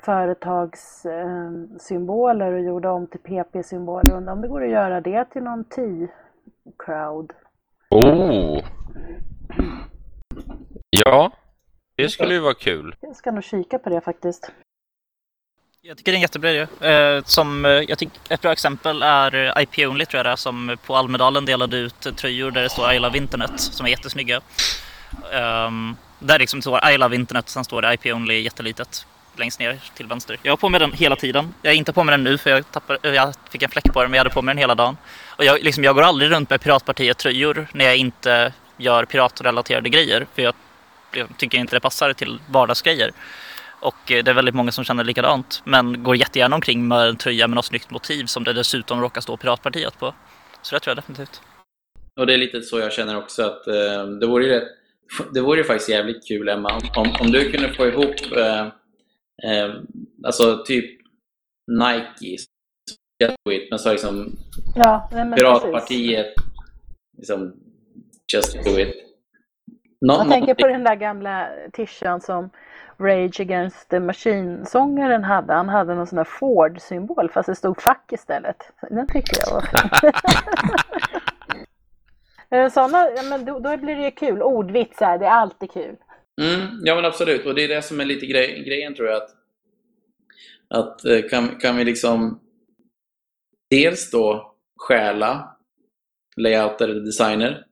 [0.00, 4.12] företagssymboler och gjorde om till PP-symboler.
[4.12, 7.32] Undrar om det går att göra det till någon T-crowd?
[7.90, 8.60] Oh!
[10.90, 11.32] Ja,
[11.96, 12.94] det skulle ju vara kul.
[13.00, 14.52] Jag ska nog kika på det faktiskt.
[15.84, 16.66] Jag tycker det är en jättebra idé.
[16.88, 20.30] Eh, som, eh, jag tycker, ett bra exempel är eh, IP Only tror jag det
[20.30, 23.86] är, som på Almedalen delade ut eh, tröjor där det står I love internet som
[23.86, 24.40] är jättesnygga.
[25.66, 29.06] Um, där liksom står I love internet och sen står det IP Only jättelitet
[29.36, 30.38] längst ner till vänster.
[30.42, 31.54] Jag har på mig den hela tiden.
[31.62, 34.02] Jag är inte på mig den nu för jag, tappade, jag fick en fläck på
[34.02, 34.96] den men jag hade på mig den hela dagen.
[35.26, 40.26] Och jag, liksom, jag går aldrig runt med Piratpartiet-tröjor när jag inte gör piratrelaterade grejer.
[40.34, 40.54] För jag,
[41.12, 43.12] jag tycker inte det passar till vardagsgrejer.
[43.82, 47.16] Och eh, det är väldigt många som känner likadant, men går jättegärna omkring med en
[47.16, 50.14] tröja med något snyggt motiv som det dessutom råkar stå Piratpartiet på.
[50.62, 51.42] Så det tror jag definitivt.
[52.20, 54.60] Och det är lite så jag känner också att eh, det vore ju
[55.34, 58.60] det vore ju faktiskt jävligt kul Emma om, om du kunde få ihop eh,
[59.50, 59.74] eh,
[60.26, 61.00] alltså typ
[61.70, 62.36] Nike
[63.70, 64.36] men så liksom
[64.74, 66.34] Ja, men Piratpartiet
[67.18, 67.52] liksom
[68.34, 68.94] just do it.
[70.00, 72.50] Nå- Jag tänker på den där gamla t-shirten som
[73.02, 75.52] Rage Against the Machine-sångaren hade.
[75.52, 78.56] Han hade någon sån där Ford-symbol fast det stod fack istället.
[78.90, 80.12] Den tycker jag var fin.
[82.52, 82.88] Eh, ja,
[83.30, 84.42] men då, då blir det kul.
[84.42, 85.96] Ordvitsar, det är alltid kul.
[86.40, 89.16] Mm, ja men absolut, och det är det som är lite grej, grejen tror jag.
[89.16, 89.30] Att,
[90.68, 92.40] att eh, kan, kan vi liksom
[93.70, 95.56] dels då stjäla
[96.36, 97.66] layouter eller designer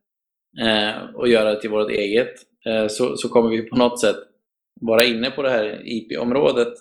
[0.60, 2.34] eh, och göra det till vårt eget
[2.66, 4.16] eh, så, så kommer vi på något sätt
[4.80, 6.72] vara inne på det här IP-området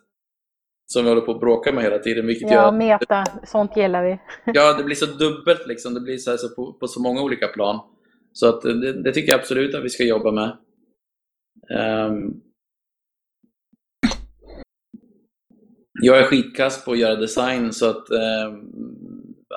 [0.94, 2.28] som vi håller på att bråka med hela tiden.
[2.28, 4.20] Vilket gör Ja, att- meta, sånt gillar vi.
[4.54, 5.94] Ja, det blir så dubbelt liksom.
[5.94, 7.80] Det blir så, så på, på så många olika plan.
[8.34, 10.58] Så att det, det tycker jag absolut att vi ska jobba med.
[11.80, 12.34] Ehm,
[16.02, 18.72] jag är skitkass på att göra design så att um,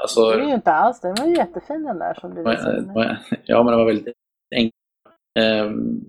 [0.02, 1.00] alltså, Det är ju inte alls.
[1.00, 3.18] Den var ju jättefin den där som du visade.
[3.44, 4.14] Ja, men det var väldigt
[4.54, 4.74] enkelt.
[5.38, 6.00] Ehm,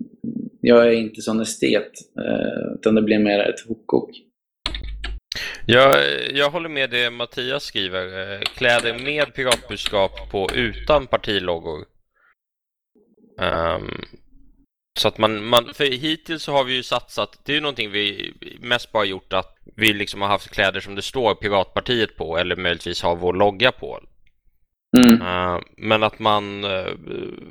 [0.66, 4.10] jag är inte sån estet, eh, utan det blir mer ett hopkok.
[5.66, 5.96] Jag,
[6.32, 8.32] jag håller med det Mattias skriver.
[8.32, 11.84] Eh, kläder med piratbudskap på utan partiloggor.
[13.40, 14.04] Um,
[14.98, 17.90] så att man, man, för hittills så har vi ju satsat, det är ju någonting
[17.90, 22.38] vi mest bara gjort att vi liksom har haft kläder som det står Piratpartiet på
[22.38, 24.00] eller möjligtvis har vår logga på.
[24.96, 25.22] Mm.
[25.22, 26.92] Eh, Men att man eh,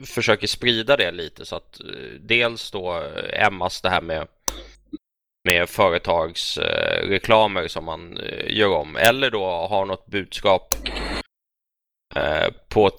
[0.05, 1.85] försöker sprida det lite så att eh,
[2.19, 4.27] dels då eh, Emmas det här med
[5.47, 10.75] med företagsreklamer som man gör om eller då har något budskap
[12.69, 12.89] på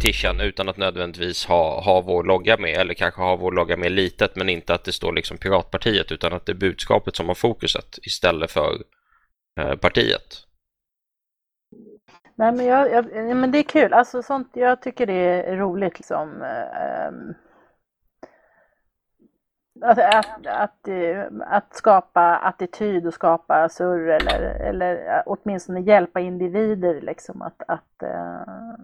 [0.00, 3.92] tishan utan att nödvändigtvis ha, ha vår logga med eller kanske ha vår logga med
[3.92, 7.34] litet men inte att det står liksom Piratpartiet utan att det är budskapet som har
[7.34, 8.82] fokuset istället för
[9.80, 10.46] partiet.
[12.34, 13.92] Nej, men, jag, jag, men det är kul.
[13.92, 15.98] Alltså, sånt, jag tycker det är roligt.
[15.98, 16.42] Liksom.
[16.42, 17.34] Ehm,
[19.80, 26.20] att, att, att, eh, att skapa attityd och skapa surr eller, eller eh, åtminstone hjälpa
[26.20, 28.74] individer liksom att, att äh,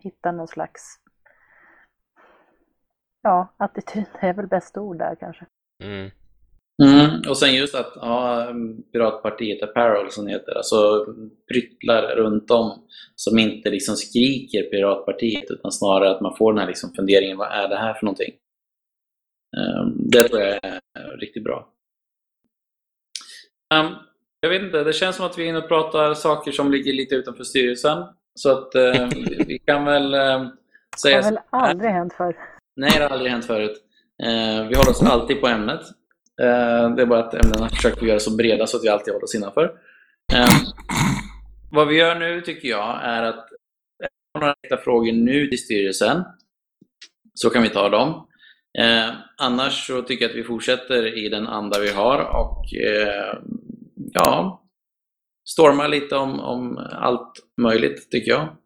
[0.00, 1.00] hitta någon slags
[3.22, 5.46] ja, attityd är väl bästa ord där kanske.
[5.82, 6.10] Mm.
[6.82, 7.20] Mm.
[7.28, 8.46] Och sen just att ha
[8.92, 11.06] Piratpartiet Apparel som heter, alltså
[11.52, 12.82] pryttlar runt om
[13.16, 17.52] som inte liksom skriker Piratpartiet utan snarare att man får den här liksom funderingen, vad
[17.52, 18.34] är det här för någonting?
[19.56, 21.68] Ehm, Det tror jag är riktigt bra.
[23.74, 23.92] Ehm,
[24.40, 26.92] Jag vet inte, det känns som att vi är inne och pratar saker som ligger
[26.92, 28.04] lite utanför styrelsen.
[28.34, 29.08] Så att eh,
[29.46, 32.36] vi- kan väl eh, Det säga har väl aldrig hänt förr.
[32.76, 33.80] Nej, det har aldrig hänt förut.
[34.68, 35.80] Vi håller oss alltid på ämnet.
[36.42, 39.14] Eh, det är bara att ämnena försöker vi göra så breda så att vi alltid
[39.14, 39.64] håller oss innanför.
[40.32, 40.48] Eh,
[41.70, 43.50] vad vi gör nu tycker jag är att
[44.02, 46.24] eh, om några direkta frågor nu till styrelsen
[47.34, 48.28] så kan vi ta dem.
[48.78, 53.38] Eh, annars så tycker jag att vi fortsätter i den anda vi har och eh,
[54.12, 54.62] ja,
[55.48, 58.56] stormar lite om, om allt möjligt tycker jag.